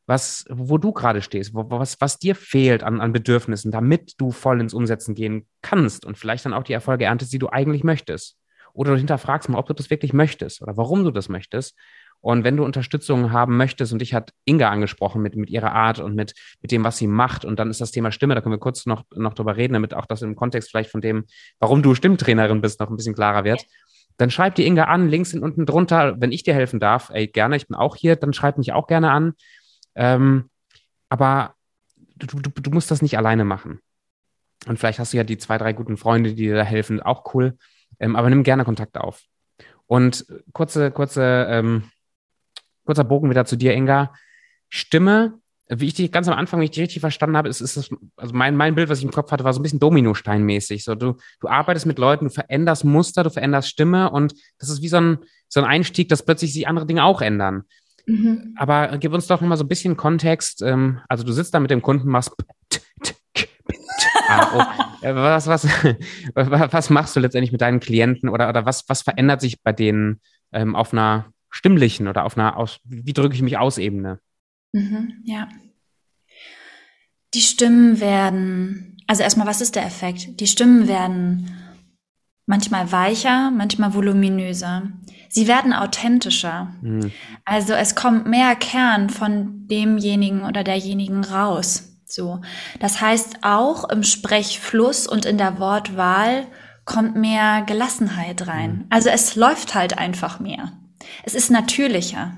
[0.06, 4.30] was, wo du gerade stehst, wo, was, was dir fehlt an, an Bedürfnissen, damit du
[4.30, 7.84] voll ins Umsetzen gehen kannst und vielleicht dann auch die Erfolge erntest, die du eigentlich
[7.84, 8.36] möchtest.
[8.74, 11.76] Oder du hinterfragst mal, ob du das wirklich möchtest oder warum du das möchtest.
[12.20, 15.98] Und wenn du Unterstützung haben möchtest, und dich hat Inga angesprochen mit, mit ihrer Art
[15.98, 16.32] und mit,
[16.62, 18.86] mit dem, was sie macht, und dann ist das Thema Stimme, da können wir kurz
[18.86, 21.26] noch, noch drüber reden, damit auch das im Kontext vielleicht von dem,
[21.60, 23.66] warum du Stimmtrainerin bist, noch ein bisschen klarer wird.
[24.16, 26.14] Dann schreib die Inga an, Links sind unten drunter.
[26.18, 28.86] Wenn ich dir helfen darf, ey, gerne, ich bin auch hier, dann schreib mich auch
[28.86, 29.34] gerne an.
[29.94, 30.50] Ähm,
[31.08, 31.54] aber
[32.16, 33.80] du, du, du musst das nicht alleine machen.
[34.66, 37.34] Und vielleicht hast du ja die zwei, drei guten Freunde, die dir da helfen, auch
[37.34, 37.56] cool.
[38.00, 39.22] Ähm, aber nimm gerne Kontakt auf.
[39.86, 41.90] Und kurze, kurze, ähm,
[42.84, 44.14] kurzer Bogen wieder zu dir, Inga.
[44.68, 45.38] Stimme,
[45.68, 47.90] wie ich die ganz am Anfang, wie ich die richtig verstanden habe, ist, ist das,
[48.16, 50.84] also mein, mein Bild, was ich im Kopf hatte, war so ein bisschen Dominosteinmäßig.
[50.84, 54.82] So, du, du arbeitest mit Leuten, du veränderst Muster, du veränderst Stimme und das ist
[54.82, 55.18] wie so ein,
[55.48, 57.64] so ein Einstieg, dass plötzlich sich andere Dinge auch ändern.
[58.06, 58.54] Mhm.
[58.56, 60.62] Aber gib uns doch mal so ein bisschen Kontext.
[60.62, 62.32] Ähm, also du sitzt da mit dem Kunden, machst.
[65.02, 65.64] Äh, was, was,
[66.34, 70.20] was machst du letztendlich mit deinen Klienten oder, oder was, was verändert sich bei denen
[70.52, 74.18] ähm, auf einer stimmlichen oder auf einer, aus, wie drücke ich mich aus Ebene?
[74.72, 75.48] Mhm, ja.
[77.34, 80.40] Die Stimmen werden, also erstmal, was ist der Effekt?
[80.40, 81.50] Die Stimmen werden
[82.46, 84.82] manchmal weicher, manchmal voluminöser.
[85.28, 86.72] Sie werden authentischer.
[86.82, 87.10] Mhm.
[87.44, 91.90] Also es kommt mehr Kern von demjenigen oder derjenigen raus.
[92.06, 92.40] So.
[92.78, 96.46] Das heißt, auch im Sprechfluss und in der Wortwahl
[96.84, 98.72] kommt mehr Gelassenheit rein.
[98.72, 98.86] Mhm.
[98.90, 100.72] Also es läuft halt einfach mehr.
[101.24, 102.34] Es ist natürlicher.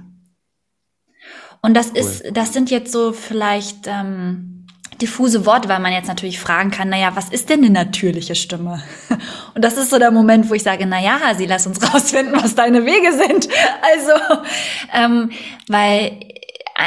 [1.63, 1.99] Und das cool.
[1.99, 4.56] ist, das sind jetzt so vielleicht ähm,
[5.01, 8.83] diffuse Worte, weil man jetzt natürlich fragen kann, naja, was ist denn eine natürliche Stimme?
[9.55, 12.55] Und das ist so der Moment, wo ich sage, naja, Hasi, lass uns rausfinden, was
[12.55, 13.49] deine Wege sind.
[13.83, 14.45] Also,
[14.93, 15.31] ähm,
[15.69, 16.19] weil,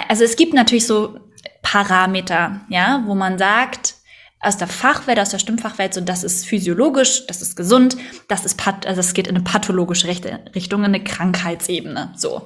[0.09, 1.19] also es gibt natürlich so
[1.61, 3.95] Parameter, ja, wo man sagt,
[4.41, 7.97] aus der Fachwelt, aus der Stimmfachwelt, so das ist physiologisch, das ist gesund,
[8.27, 12.45] das ist, also es geht in eine pathologische Richtung, in eine Krankheitsebene, so.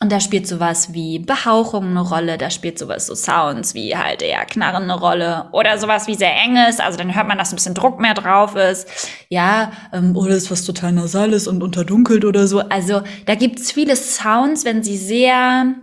[0.00, 4.22] Und da spielt sowas wie Behauchung eine Rolle, da spielt sowas so Sounds wie halt
[4.22, 7.56] eher Knarren eine Rolle oder sowas wie sehr enges, also dann hört man, dass ein
[7.56, 8.88] bisschen Druck mehr drauf ist.
[9.28, 12.58] Ja, ähm, oder ist was total nasal ist und unterdunkelt oder so.
[12.58, 15.74] Also da gibt's viele Sounds, wenn sie sehr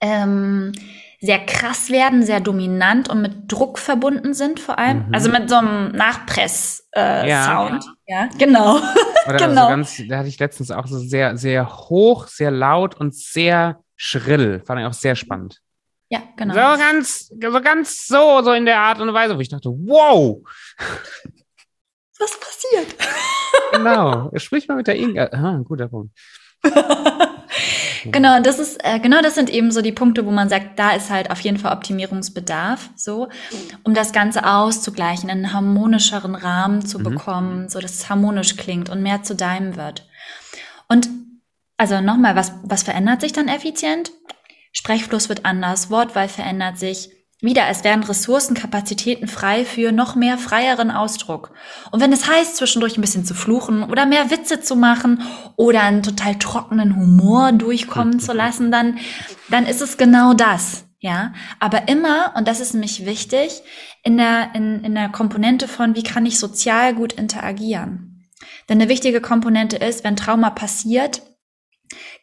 [0.00, 0.72] ähm,
[1.20, 5.08] sehr krass werden, sehr dominant und mit Druck verbunden sind vor allem.
[5.08, 5.14] Mhm.
[5.14, 6.94] Also mit so einem Nachpress-Sound.
[6.94, 7.68] Äh, ja.
[8.06, 8.78] ja, genau.
[9.28, 9.64] Oder genau.
[9.64, 13.82] So ganz, da hatte ich letztens auch so sehr, sehr hoch, sehr laut und sehr
[13.96, 14.62] schrill.
[14.64, 15.60] Fand ich auch sehr spannend.
[16.10, 16.54] Ja, genau.
[16.54, 20.40] So ganz, so ganz so, so in der Art und Weise, wo ich dachte, wow!
[22.18, 22.96] Was passiert?
[23.72, 24.30] genau.
[24.36, 25.28] Sprich mal mit der Inga.
[25.32, 26.12] Ah, guter Punkt.
[28.04, 30.92] genau, das ist, äh, genau das sind eben so die Punkte, wo man sagt, da
[30.92, 33.28] ist halt auf jeden Fall Optimierungsbedarf, so,
[33.84, 37.04] um das Ganze auszugleichen, einen harmonischeren Rahmen zu mhm.
[37.04, 40.06] bekommen, so dass es harmonisch klingt und mehr zu deinem wird.
[40.88, 41.08] Und
[41.76, 44.10] also nochmal, was, was verändert sich dann effizient?
[44.72, 50.38] Sprechfluss wird anders, Wortwahl verändert sich, wieder, es werden Ressourcen, Kapazitäten frei für noch mehr
[50.38, 51.52] freieren Ausdruck.
[51.92, 55.22] Und wenn es heißt, zwischendurch ein bisschen zu fluchen oder mehr Witze zu machen
[55.56, 58.98] oder einen total trockenen Humor durchkommen zu lassen, dann,
[59.48, 60.84] dann ist es genau das.
[61.00, 63.62] Ja, aber immer, und das ist nämlich wichtig,
[64.02, 68.28] in der, in, in der Komponente von, wie kann ich sozial gut interagieren?
[68.68, 71.22] Denn eine wichtige Komponente ist, wenn Trauma passiert,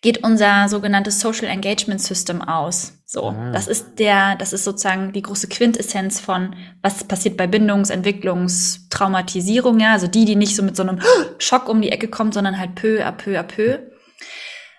[0.02, 2.94] geht unser sogenanntes Social Engagement System aus.
[3.06, 3.52] So, ah.
[3.52, 8.90] das ist der, das ist sozusagen die große Quintessenz von, was passiert bei Bindungs-, Entwicklungs-,
[8.90, 11.00] Traumatisierung, ja, also die, die nicht so mit so einem
[11.38, 13.80] Schock um die Ecke kommt, sondern halt peu à peu à peu.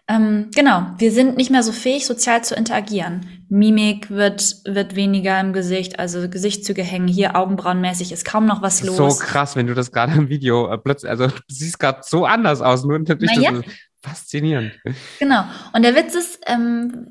[0.09, 3.45] Ähm, genau, wir sind nicht mehr so fähig, sozial zu interagieren.
[3.49, 8.85] Mimik wird, wird weniger im Gesicht, also Gesichtszüge hängen hier augenbrauenmäßig, ist kaum noch was
[8.85, 8.97] los.
[8.97, 12.25] So krass, wenn du das gerade im Video äh, plötzlich, also du siehst gerade so
[12.25, 13.37] anders aus, nur natürlich.
[13.37, 13.61] Ja.
[14.03, 14.73] Faszinierend.
[15.19, 15.45] Genau.
[15.73, 17.09] Und der Witz ist, ähm,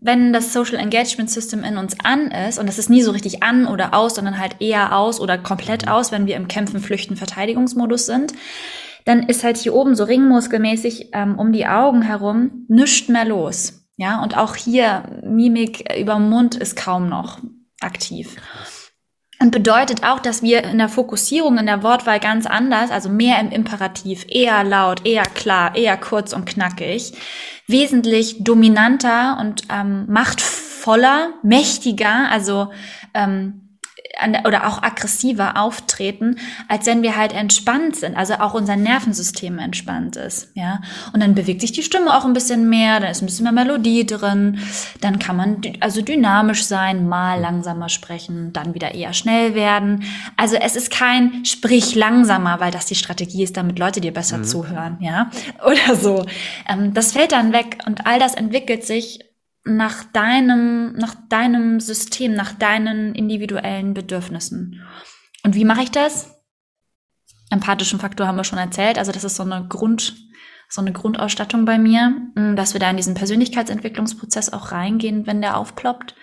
[0.00, 3.42] wenn das Social Engagement System in uns an ist, und das ist nie so richtig
[3.42, 5.92] an oder aus, sondern halt eher aus oder komplett mhm.
[5.92, 8.32] aus, wenn wir im Kämpfen, Flüchten, Verteidigungsmodus sind,
[9.04, 13.86] dann ist halt hier oben so ringmuskelmäßig ähm, um die Augen herum nichts mehr los.
[13.96, 17.40] Ja, und auch hier Mimik über Mund ist kaum noch
[17.80, 18.36] aktiv.
[18.36, 18.69] Krass.
[19.42, 23.40] Und bedeutet auch, dass wir in der Fokussierung, in der Wortwahl ganz anders, also mehr
[23.40, 27.14] im Imperativ, eher laut, eher klar, eher kurz und knackig,
[27.66, 32.70] wesentlich dominanter und ähm, machtvoller, mächtiger, also
[33.14, 33.69] ähm,
[34.46, 36.36] oder auch aggressiver auftreten,
[36.68, 40.80] als wenn wir halt entspannt sind, also auch unser Nervensystem entspannt ist, ja.
[41.12, 43.52] Und dann bewegt sich die Stimme auch ein bisschen mehr, dann ist ein bisschen mehr
[43.52, 44.58] Melodie drin,
[45.00, 50.04] dann kann man also dynamisch sein, mal langsamer sprechen, dann wieder eher schnell werden.
[50.36, 54.38] Also es ist kein sprich langsamer, weil das die Strategie ist, damit Leute dir besser
[54.38, 54.44] mhm.
[54.44, 55.30] zuhören, ja,
[55.64, 56.26] oder so.
[56.68, 59.29] Ähm, das fällt dann weg und all das entwickelt sich
[59.64, 64.82] nach deinem, nach deinem System, nach deinen individuellen Bedürfnissen.
[65.44, 66.30] Und wie mache ich das?
[67.50, 68.98] Empathischen Faktor haben wir schon erzählt.
[68.98, 70.14] Also das ist so eine Grund,
[70.68, 72.14] so eine Grundausstattung bei mir,
[72.54, 76.14] dass wir da in diesen Persönlichkeitsentwicklungsprozess auch reingehen, wenn der aufploppt.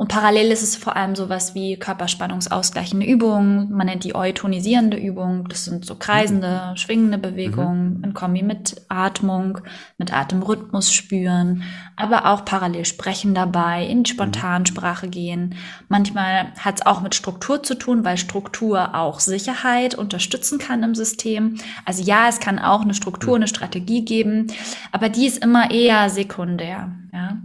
[0.00, 3.70] Und parallel ist es vor allem sowas wie körperspannungsausgleichende Übungen.
[3.70, 5.46] Man nennt die eutonisierende Übung.
[5.50, 6.76] Das sind so kreisende, mhm.
[6.78, 8.04] schwingende Bewegungen mhm.
[8.04, 9.58] in Kombi mit Atmung,
[9.98, 11.64] mit Atemrhythmus spüren,
[11.96, 15.54] aber auch parallel sprechen dabei, in die Spontansprache gehen.
[15.90, 20.94] Manchmal hat es auch mit Struktur zu tun, weil Struktur auch Sicherheit unterstützen kann im
[20.94, 21.56] System.
[21.84, 23.42] Also ja, es kann auch eine Struktur, mhm.
[23.42, 24.46] eine Strategie geben,
[24.92, 26.90] aber die ist immer eher sekundär.
[27.12, 27.36] Ja.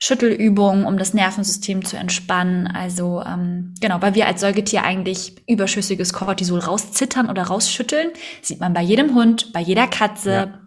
[0.00, 2.68] Schüttelübungen, um das Nervensystem zu entspannen.
[2.68, 8.10] Also ähm, genau, weil wir als Säugetier eigentlich überschüssiges Cortisol rauszittern oder rausschütteln.
[8.40, 10.30] Sieht man bei jedem Hund, bei jeder Katze.
[10.30, 10.60] Ja.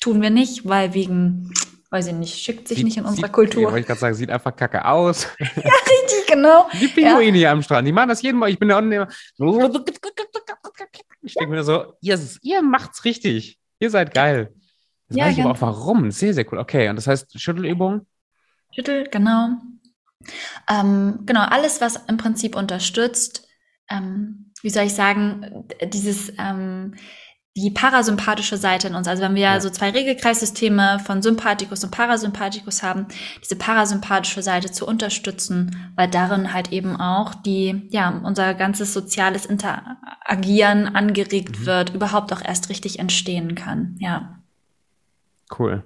[0.00, 1.54] Tun wir nicht, weil wegen,
[1.90, 3.62] weiß ich nicht, schickt sich sieht, nicht in unserer sieht, Kultur.
[3.62, 5.28] Ja, wollte ich gerade sagen, sieht einfach kacke aus.
[5.38, 6.68] ja, richtig, genau.
[6.80, 7.32] Die Pinguine ja.
[7.34, 8.50] hier am Strand, die machen das jeden Mal.
[8.50, 9.08] Ich bin da unten immer.
[11.22, 13.58] Ich denke mir so, ihr, ihr macht's richtig.
[13.78, 14.52] Ihr seid geil.
[15.08, 16.10] Das ja, weiß ich aber auch warum.
[16.10, 16.58] Sehr, sehr cool.
[16.58, 18.06] Okay, und das heißt Schüttelübung?
[18.74, 19.50] Schüttel, genau.
[20.68, 23.46] Ähm, genau, alles, was im Prinzip unterstützt,
[23.90, 26.94] ähm, wie soll ich sagen, dieses, ähm,
[27.56, 29.06] die parasympathische Seite in uns.
[29.06, 29.60] Also wenn wir ja.
[29.60, 33.06] so zwei Regelkreissysteme von Sympathikus und Parasympathikus haben,
[33.42, 39.46] diese parasympathische Seite zu unterstützen, weil darin halt eben auch die, ja, unser ganzes soziales
[39.46, 41.66] Interagieren angeregt mhm.
[41.66, 43.96] wird, überhaupt auch erst richtig entstehen kann.
[44.00, 44.40] Ja.
[45.56, 45.84] Cool.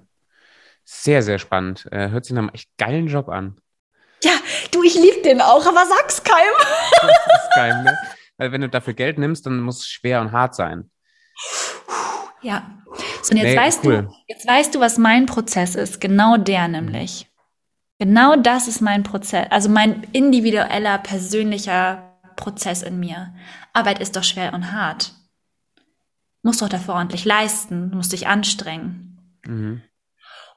[0.90, 1.86] Sehr, sehr spannend.
[1.92, 3.60] Äh, hört sich nach einem echt geilen Job an.
[4.24, 4.30] Ja,
[4.70, 6.54] du, ich liebe den auch, aber sag's keinem.
[7.02, 7.98] das keinem, ne?
[8.38, 10.90] Weil wenn du dafür Geld nimmst, dann muss es schwer und hart sein.
[12.40, 12.70] Ja.
[13.22, 14.02] So, und jetzt nee, weißt cool.
[14.04, 16.00] du, jetzt weißt du, was mein Prozess ist.
[16.00, 17.30] Genau der nämlich.
[17.98, 23.34] Genau das ist mein Prozess, also mein individueller, persönlicher Prozess in mir.
[23.74, 25.12] Arbeit ist doch schwer und hart.
[26.42, 29.40] Musst doch dafür ordentlich leisten, musst dich anstrengen.
[29.44, 29.82] Mhm.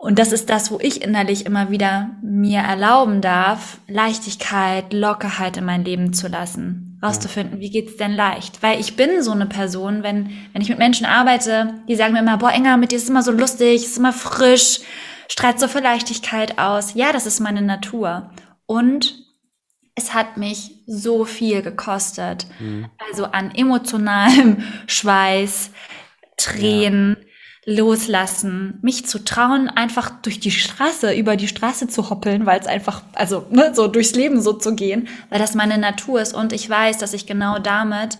[0.02, 5.66] Und das ist das, wo ich innerlich immer wieder mir erlauben darf, Leichtigkeit, Lockerheit in
[5.66, 6.99] mein Leben zu lassen.
[7.04, 8.64] Rauszufinden, wie geht's denn leicht?
[8.64, 12.22] Weil ich bin so eine Person, wenn, wenn ich mit Menschen arbeite, die sagen mir
[12.22, 14.80] immer, boah, Enger, mit dir ist immer so lustig, ist immer frisch,
[15.28, 16.95] strahlt so für Leichtigkeit aus.
[16.95, 18.32] Ja, das ist meine Natur.
[18.66, 19.24] Und
[19.93, 22.47] es hat mich so viel gekostet.
[22.60, 22.89] Mhm.
[23.08, 25.70] Also an emotionalem Schweiß,
[26.38, 27.30] Tränen, ja
[27.66, 32.66] loslassen, mich zu trauen, einfach durch die Straße, über die Straße zu hoppeln, weil es
[32.66, 36.53] einfach, also ne, so durchs Leben so zu gehen, weil das meine Natur ist und
[36.53, 38.18] ich weiß, dass ich genau damit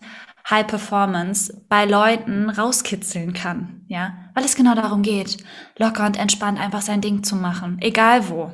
[0.50, 5.38] High Performance bei Leuten rauskitzeln kann, ja, weil es genau darum geht,
[5.78, 8.52] locker und entspannt einfach sein Ding zu machen, egal wo,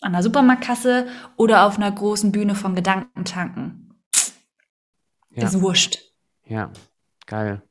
[0.00, 1.06] an der Supermarktkasse
[1.36, 3.94] oder auf einer großen Bühne von Gedankentanken.
[5.30, 5.44] Ja.
[5.44, 5.98] Ist wurscht.
[6.44, 6.70] Ja,
[7.26, 7.62] geil.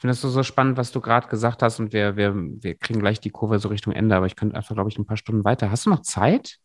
[0.00, 2.74] Ich finde das so, so spannend, was du gerade gesagt hast und wir, wir, wir
[2.74, 5.18] kriegen gleich die Kurve so Richtung Ende, aber ich könnte einfach, glaube ich, ein paar
[5.18, 5.70] Stunden weiter.
[5.70, 6.56] Hast du noch Zeit?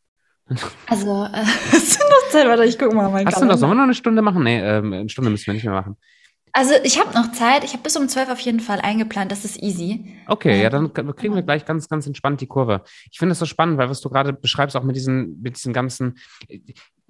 [0.87, 2.47] Also, äh, hast du noch Zeit?
[2.47, 4.41] Warte, ich gucke mal mein Hast du noch, sollen wir noch eine Stunde machen?
[4.41, 5.97] Nee, ähm, eine Stunde müssen wir nicht mehr machen.
[6.53, 7.65] Also ich habe noch Zeit.
[7.65, 9.29] Ich habe bis um zwölf auf jeden Fall eingeplant.
[9.29, 10.15] Das ist easy.
[10.27, 12.83] Okay, ja, dann kriegen wir gleich ganz, ganz entspannt die Kurve.
[13.11, 15.73] Ich finde das so spannend, weil was du gerade beschreibst, auch mit diesen, mit diesen
[15.73, 16.17] ganzen,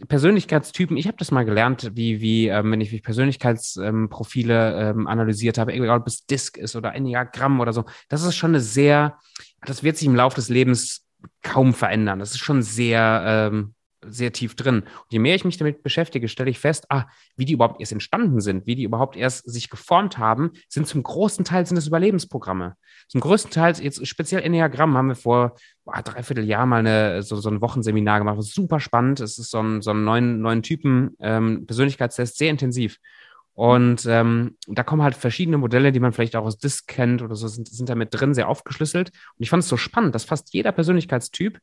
[0.07, 5.57] Persönlichkeitstypen, ich habe das mal gelernt, wie, wie ähm, wenn ich wie Persönlichkeitsprofile ähm, analysiert
[5.57, 9.17] habe, egal ob es Disk ist oder Enneagramm oder so, das ist schon eine sehr,
[9.65, 11.05] das wird sich im Laufe des Lebens
[11.41, 12.19] kaum verändern.
[12.19, 13.74] Das ist schon sehr, ähm,
[14.07, 14.81] sehr tief drin.
[14.81, 17.91] Und je mehr ich mich damit beschäftige, stelle ich fest, ah, wie die überhaupt erst
[17.91, 21.87] entstanden sind, wie die überhaupt erst sich geformt haben, sind zum großen Teil sind es
[21.87, 22.75] Überlebensprogramme.
[23.07, 27.35] Zum größten Teil, jetzt speziell Enneagramm, haben wir vor boah, dreiviertel Jahr mal eine, so,
[27.37, 28.37] so ein Wochenseminar gemacht.
[28.37, 29.19] Das ist super spannend.
[29.19, 32.97] Es ist so ein, so ein neuen, neuen Typen ähm, Persönlichkeitstest, sehr intensiv.
[33.55, 37.35] Und ähm, da kommen halt verschiedene Modelle, die man vielleicht auch aus Disk kennt oder
[37.35, 39.09] so, sind, sind da mit drin, sehr aufgeschlüsselt.
[39.09, 41.59] Und ich fand es so spannend, dass fast jeder Persönlichkeitstyp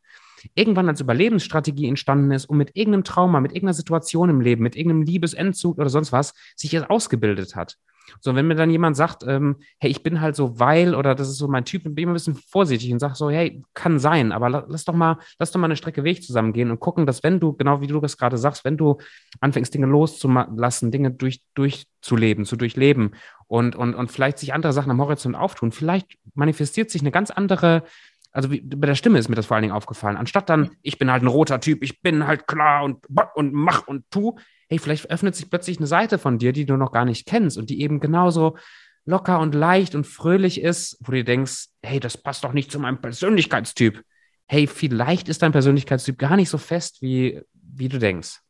[0.55, 4.77] irgendwann als Überlebensstrategie entstanden ist, um mit irgendeinem Trauma, mit irgendeiner Situation im Leben, mit
[4.77, 7.77] irgendeinem Liebesentzug oder sonst was, sich jetzt ausgebildet hat.
[8.21, 11.29] So, wenn mir dann jemand sagt, ähm, hey, ich bin halt so weil oder das
[11.29, 13.99] ist so mein Typ, bin ich immer ein bisschen vorsichtig und sage so, hey, kann
[13.99, 17.23] sein, aber lass doch mal, lass doch mal eine Strecke Weg zusammengehen und gucken, dass
[17.23, 18.99] wenn du, genau wie du das gerade sagst, wenn du
[19.41, 23.13] anfängst, Dinge loszulassen, Dinge durch, durchzuleben, zu durchleben
[23.47, 27.31] und, und, und vielleicht sich andere Sachen am Horizont auftun, vielleicht manifestiert sich eine ganz
[27.31, 27.85] andere
[28.33, 30.17] also wie, bei der Stimme ist mir das vor allen Dingen aufgefallen.
[30.17, 33.87] Anstatt dann, ich bin halt ein roter Typ, ich bin halt klar und, und mach
[33.87, 34.37] und tu,
[34.69, 37.59] hey, vielleicht öffnet sich plötzlich eine Seite von dir, die du noch gar nicht kennst
[37.59, 38.57] und die eben genauso
[39.05, 42.79] locker und leicht und fröhlich ist, wo du denkst, hey, das passt doch nicht zu
[42.79, 44.03] meinem Persönlichkeitstyp.
[44.47, 48.41] Hey, vielleicht ist dein Persönlichkeitstyp gar nicht so fest, wie, wie du denkst.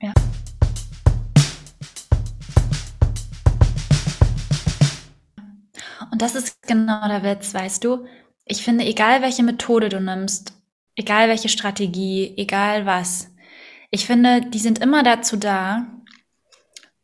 [0.00, 0.12] Ja.
[6.10, 8.06] Und das ist genau der Witz, weißt du?
[8.48, 10.52] Ich finde, egal welche Methode du nimmst,
[10.96, 13.30] egal welche Strategie, egal was,
[13.90, 15.86] ich finde, die sind immer dazu da,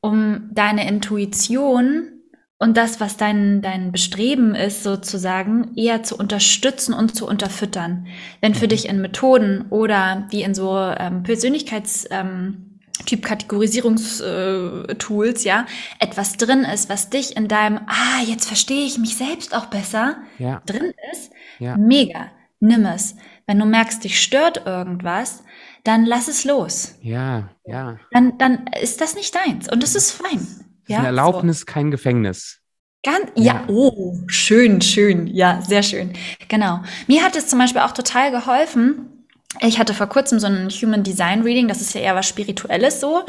[0.00, 2.10] um deine Intuition
[2.58, 8.06] und das, was dein, dein Bestreben ist, sozusagen, eher zu unterstützen und zu unterfüttern.
[8.40, 8.70] Wenn für mhm.
[8.70, 12.74] dich in Methoden oder wie in so ähm, Persönlichkeits- ähm,
[13.06, 15.66] Typ-Kategorisierungstools, ja,
[15.98, 20.18] etwas drin ist, was dich in deinem, ah, jetzt verstehe ich mich selbst auch besser,
[20.38, 20.62] ja.
[20.64, 21.76] drin ist, ja.
[21.76, 22.30] mega,
[22.60, 23.16] nimm es.
[23.46, 25.44] Wenn du merkst, dich stört irgendwas,
[25.84, 26.94] dann lass es los.
[27.02, 27.98] Ja, ja.
[28.10, 30.38] Dann, dann ist das nicht deins und das ist fein.
[30.38, 31.66] Das ja, ist eine Erlaubnis, so.
[31.66, 32.60] kein Gefängnis.
[33.02, 33.44] Ganz, ja.
[33.44, 36.14] ja, oh, schön, schön, ja, sehr schön.
[36.48, 36.80] Genau.
[37.06, 39.14] Mir hat es zum Beispiel auch total geholfen,
[39.60, 43.00] ich hatte vor kurzem so ein Human Design Reading, das ist ja eher was Spirituelles
[43.00, 43.24] so.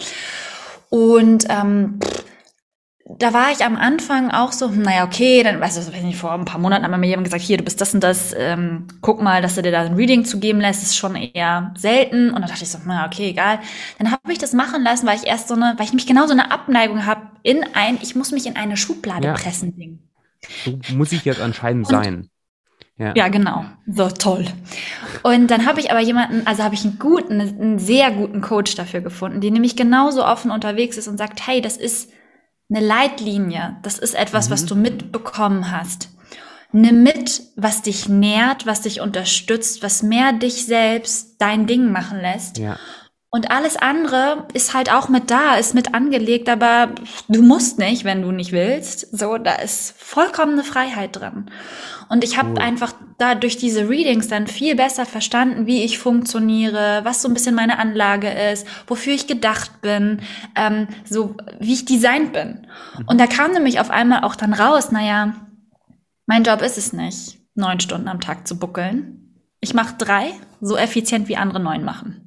[0.89, 1.99] Und ähm,
[3.07, 6.17] da war ich am Anfang auch so, hm, naja, okay, dann, weißt du, weiß nicht,
[6.17, 8.87] vor ein paar Monaten hat mir jemand gesagt, hier, du bist das und das, ähm,
[9.01, 12.29] guck mal, dass du dir da ein Reading zu geben lässt, ist schon eher selten.
[12.29, 13.59] Und dann dachte ich so, naja, okay, egal.
[13.99, 16.25] Dann habe ich das machen lassen, weil ich erst so eine, weil ich mich genau
[16.25, 19.33] so eine Abneigung habe in ein, ich muss mich in eine Schublade ja.
[19.33, 19.99] pressen Ding.
[20.63, 22.29] So muss ich jetzt anscheinend und, sein.
[22.97, 23.13] Ja.
[23.15, 23.65] ja, genau.
[23.85, 24.45] So toll.
[25.21, 28.73] Und dann habe ich aber jemanden, also habe ich einen guten, einen sehr guten Coach
[28.75, 32.09] dafür gefunden, die nämlich genauso offen unterwegs ist und sagt, hey, das ist
[32.69, 33.77] eine Leitlinie.
[33.83, 34.53] Das ist etwas, mhm.
[34.53, 36.09] was du mitbekommen hast.
[36.71, 42.19] Nimm mit, was dich nährt, was dich unterstützt, was mehr dich selbst dein Ding machen
[42.19, 42.57] lässt.
[42.57, 42.77] Ja.
[43.35, 46.95] Und alles andere ist halt auch mit da, ist mit angelegt, aber
[47.27, 49.13] du musst nicht, wenn du nicht willst.
[49.13, 51.51] So, da ist vollkommene Freiheit drin.
[52.07, 52.59] Und ich habe cool.
[52.59, 57.33] einfach da durch diese Readings dann viel besser verstanden, wie ich funktioniere, was so ein
[57.33, 60.21] bisschen meine Anlage ist, wofür ich gedacht bin,
[60.55, 62.65] ähm, so wie ich designt bin.
[62.97, 63.05] Mhm.
[63.07, 65.33] Und da kam nämlich auf einmal auch dann raus, naja,
[66.25, 69.35] mein Job ist es nicht, neun Stunden am Tag zu buckeln.
[69.59, 70.31] Ich mache drei,
[70.61, 72.24] so effizient wie andere neun machen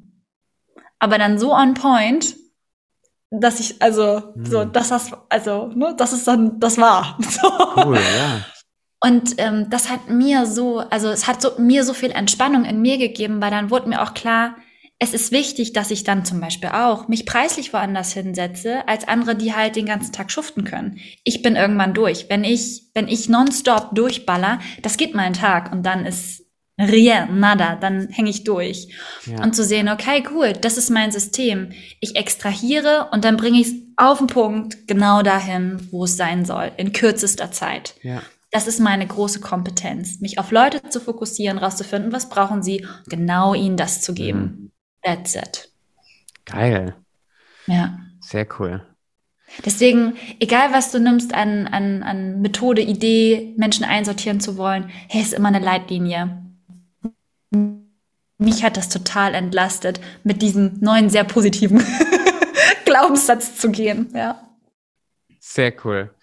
[0.98, 2.36] aber dann so on point,
[3.30, 4.46] dass ich, also, hm.
[4.46, 7.18] so, dass das, also, ne, das ist dann, das war.
[7.28, 7.48] So.
[7.84, 8.44] Cool, ja.
[9.00, 12.82] Und ähm, das hat mir so, also es hat so, mir so viel Entspannung in
[12.82, 14.56] mir gegeben, weil dann wurde mir auch klar,
[14.98, 19.36] es ist wichtig, dass ich dann zum Beispiel auch mich preislich woanders hinsetze, als andere,
[19.36, 20.98] die halt den ganzen Tag schuften können.
[21.22, 22.26] Ich bin irgendwann durch.
[22.28, 26.47] Wenn ich, wenn ich nonstop durchballer, das geht mal einen Tag und dann ist
[26.78, 28.94] rien, nada, dann hänge ich durch.
[29.26, 29.42] Ja.
[29.42, 31.70] Und zu sehen, okay, cool, das ist mein System.
[32.00, 36.44] Ich extrahiere und dann bringe ich es auf den Punkt genau dahin, wo es sein
[36.44, 37.94] soll, in kürzester Zeit.
[38.02, 38.22] Ja.
[38.50, 43.54] Das ist meine große Kompetenz, mich auf Leute zu fokussieren, rauszufinden, was brauchen sie, genau
[43.54, 44.40] ihnen das zu geben.
[44.40, 44.70] Mhm.
[45.02, 45.70] That's it.
[46.46, 46.94] Geil.
[47.66, 47.98] Ja.
[48.20, 48.82] Sehr cool.
[49.64, 55.22] Deswegen, egal was du nimmst an, an, an Methode, Idee, Menschen einsortieren zu wollen, hey,
[55.22, 56.47] ist immer eine Leitlinie.
[57.50, 61.82] Mich hat das total entlastet, mit diesem neuen, sehr positiven
[62.84, 64.10] Glaubenssatz zu gehen.
[64.14, 64.40] Ja.
[65.40, 66.14] Sehr cool.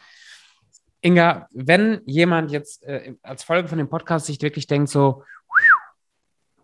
[1.02, 5.24] Inga, wenn jemand jetzt äh, als Folge von dem Podcast sich wirklich denkt, so,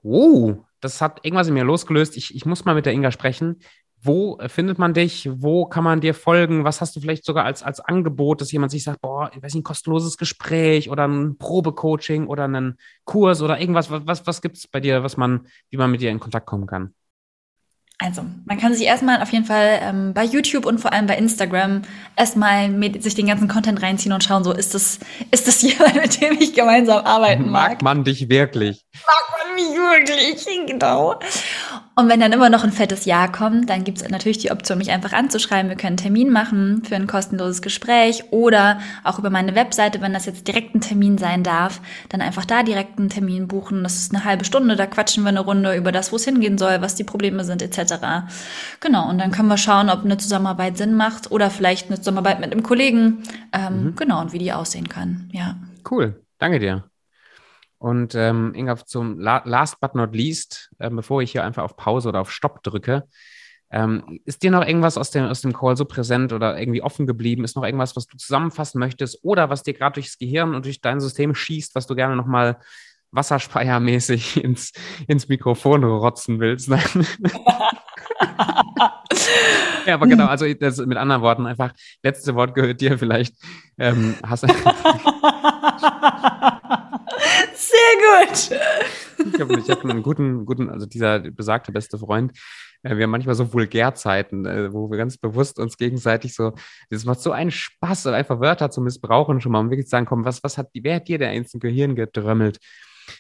[0.04, 2.18] wow, das hat irgendwas in mir losgelöst.
[2.18, 3.60] Ich, ich muss mal mit der Inga sprechen.
[4.04, 5.30] Wo findet man dich?
[5.32, 6.64] Wo kann man dir folgen?
[6.64, 9.54] Was hast du vielleicht sogar als, als Angebot, dass jemand sich sagt, boah, ich weiß
[9.54, 13.92] nicht, ein kostenloses Gespräch oder ein Probecoaching oder einen Kurs oder irgendwas?
[13.92, 16.48] Was, was, was gibt es bei dir, was man, wie man mit dir in Kontakt
[16.48, 16.94] kommen kann?
[18.04, 21.16] Also, man kann sich erstmal auf jeden Fall ähm, bei YouTube und vor allem bei
[21.16, 21.84] Instagram
[22.16, 25.00] erstmal mit, sich den ganzen Content reinziehen und schauen, so ist das,
[25.30, 27.74] ist das jemand, mit dem ich gemeinsam arbeiten mag.
[27.74, 28.84] Mag man dich wirklich?
[29.06, 31.20] Mag man mich wirklich, genau.
[31.96, 34.78] Und wenn dann immer noch ein fettes Ja kommt, dann gibt es natürlich die Option,
[34.78, 35.70] mich einfach anzuschreiben.
[35.70, 40.14] Wir können einen Termin machen für ein kostenloses Gespräch oder auch über meine Webseite, wenn
[40.14, 43.84] das jetzt direkt ein Termin sein darf, dann einfach da direkt einen Termin buchen.
[43.84, 46.58] Das ist eine halbe Stunde, da quatschen wir eine Runde über das, wo es hingehen
[46.58, 47.94] soll, was die Probleme sind etc.
[48.80, 52.40] Genau, und dann können wir schauen, ob eine Zusammenarbeit Sinn macht oder vielleicht eine Zusammenarbeit
[52.40, 53.24] mit einem Kollegen.
[53.52, 53.96] Ähm, mhm.
[53.96, 55.30] Genau, und wie die aussehen kann.
[55.34, 55.58] Ja.
[55.90, 56.91] Cool, danke dir.
[57.82, 61.76] Und ähm, Inga, zum La last but not least, äh, bevor ich hier einfach auf
[61.76, 63.08] Pause oder auf Stopp drücke,
[63.72, 67.08] ähm, ist dir noch irgendwas aus dem, aus dem Call so präsent oder irgendwie offen
[67.08, 67.44] geblieben?
[67.44, 70.82] Ist noch irgendwas, was du zusammenfassen möchtest oder was dir gerade durchs Gehirn und durch
[70.82, 72.60] dein System schießt, was du gerne nochmal
[73.10, 74.74] wasserspeiermäßig ins,
[75.08, 76.70] ins Mikrofon rotzen willst?
[79.88, 81.74] ja, aber genau, also das, mit anderen Worten einfach,
[82.04, 83.34] letzte Wort gehört dir vielleicht.
[83.80, 84.44] Ähm, hast
[87.54, 89.34] Sehr gut.
[89.34, 92.32] Ich habe ich hab einen guten, guten, also dieser besagte beste Freund,
[92.84, 96.54] äh, wir haben manchmal so Vulgärzeiten, äh, wo wir ganz bewusst uns gegenseitig so,
[96.90, 100.06] das macht so einen Spaß, einfach Wörter zu missbrauchen schon mal, um wirklich zu sagen,
[100.06, 102.60] komm, was, was hat, wer hat dir der ins Gehirn gedrömmelt?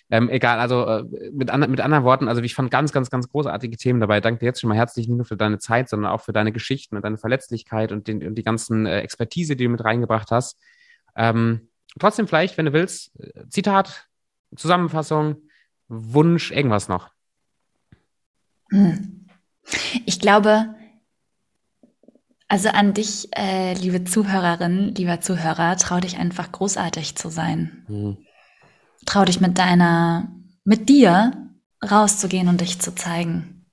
[0.10, 3.28] Ähm, egal, also äh, mit, an, mit anderen Worten, also ich fand ganz, ganz, ganz
[3.30, 4.22] großartige Themen dabei.
[4.22, 6.52] Danke dir jetzt schon mal herzlich, nicht nur für deine Zeit, sondern auch für deine
[6.52, 10.58] Geschichten und deine Verletzlichkeit und, den, und die ganzen Expertise, die du mit reingebracht hast.
[11.16, 13.12] Ähm, trotzdem vielleicht, wenn du willst,
[13.50, 14.08] Zitat,
[14.56, 15.38] Zusammenfassung,
[15.88, 17.10] Wunsch, irgendwas noch.
[18.70, 19.28] Hm.
[20.06, 20.74] Ich glaube,
[22.48, 27.84] also an dich, äh, liebe Zuhörerin, lieber Zuhörer, trau dich einfach großartig zu sein.
[27.88, 28.18] Hm.
[29.06, 30.30] Trau dich mit deiner,
[30.64, 31.50] mit dir
[31.84, 33.66] rauszugehen und dich zu zeigen.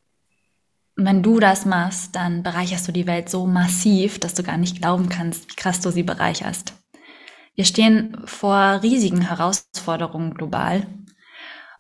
[0.97, 4.57] Und wenn du das machst, dann bereicherst du die Welt so massiv, dass du gar
[4.57, 6.75] nicht glauben kannst, wie krass du sie bereicherst.
[7.59, 10.87] Wir stehen vor riesigen Herausforderungen global.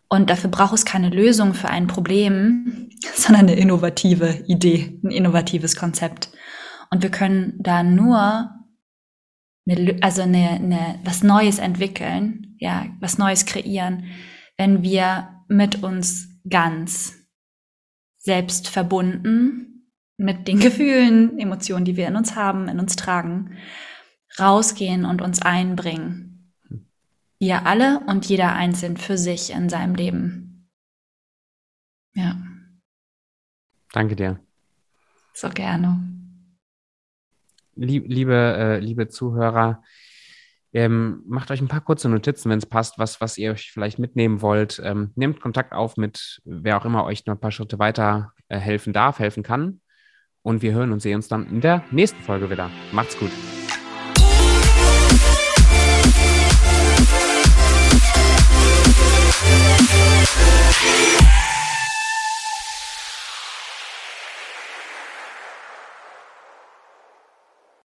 [0.09, 5.77] Und dafür braucht es keine Lösung für ein Problem, sondern eine innovative Idee, ein innovatives
[5.77, 6.31] Konzept.
[6.91, 8.51] Und wir können da nur
[9.69, 14.07] eine, also eine, eine, was Neues entwickeln, ja, was Neues kreieren,
[14.57, 17.15] wenn wir mit uns ganz
[18.17, 23.57] selbst verbunden mit den Gefühlen, Emotionen, die wir in uns haben, in uns tragen
[24.39, 26.53] rausgehen und uns einbringen.
[27.39, 30.69] Wir alle und jeder einzeln für sich in seinem Leben.
[32.15, 32.37] Ja.
[33.93, 34.41] Danke dir.
[35.35, 36.01] So gerne.
[37.77, 39.83] Liebe, äh, liebe Zuhörer,
[40.73, 43.99] ähm, macht euch ein paar kurze Notizen, wenn es passt, was, was ihr euch vielleicht
[43.99, 44.81] mitnehmen wollt.
[44.85, 48.59] Ähm, nehmt Kontakt auf mit wer auch immer euch noch ein paar Schritte weiter äh,
[48.59, 49.81] helfen darf, helfen kann.
[50.43, 52.71] Und wir hören und sehen uns dann in der nächsten Folge wieder.
[52.93, 53.31] Macht's gut.
[59.41, 61.28] Yeah.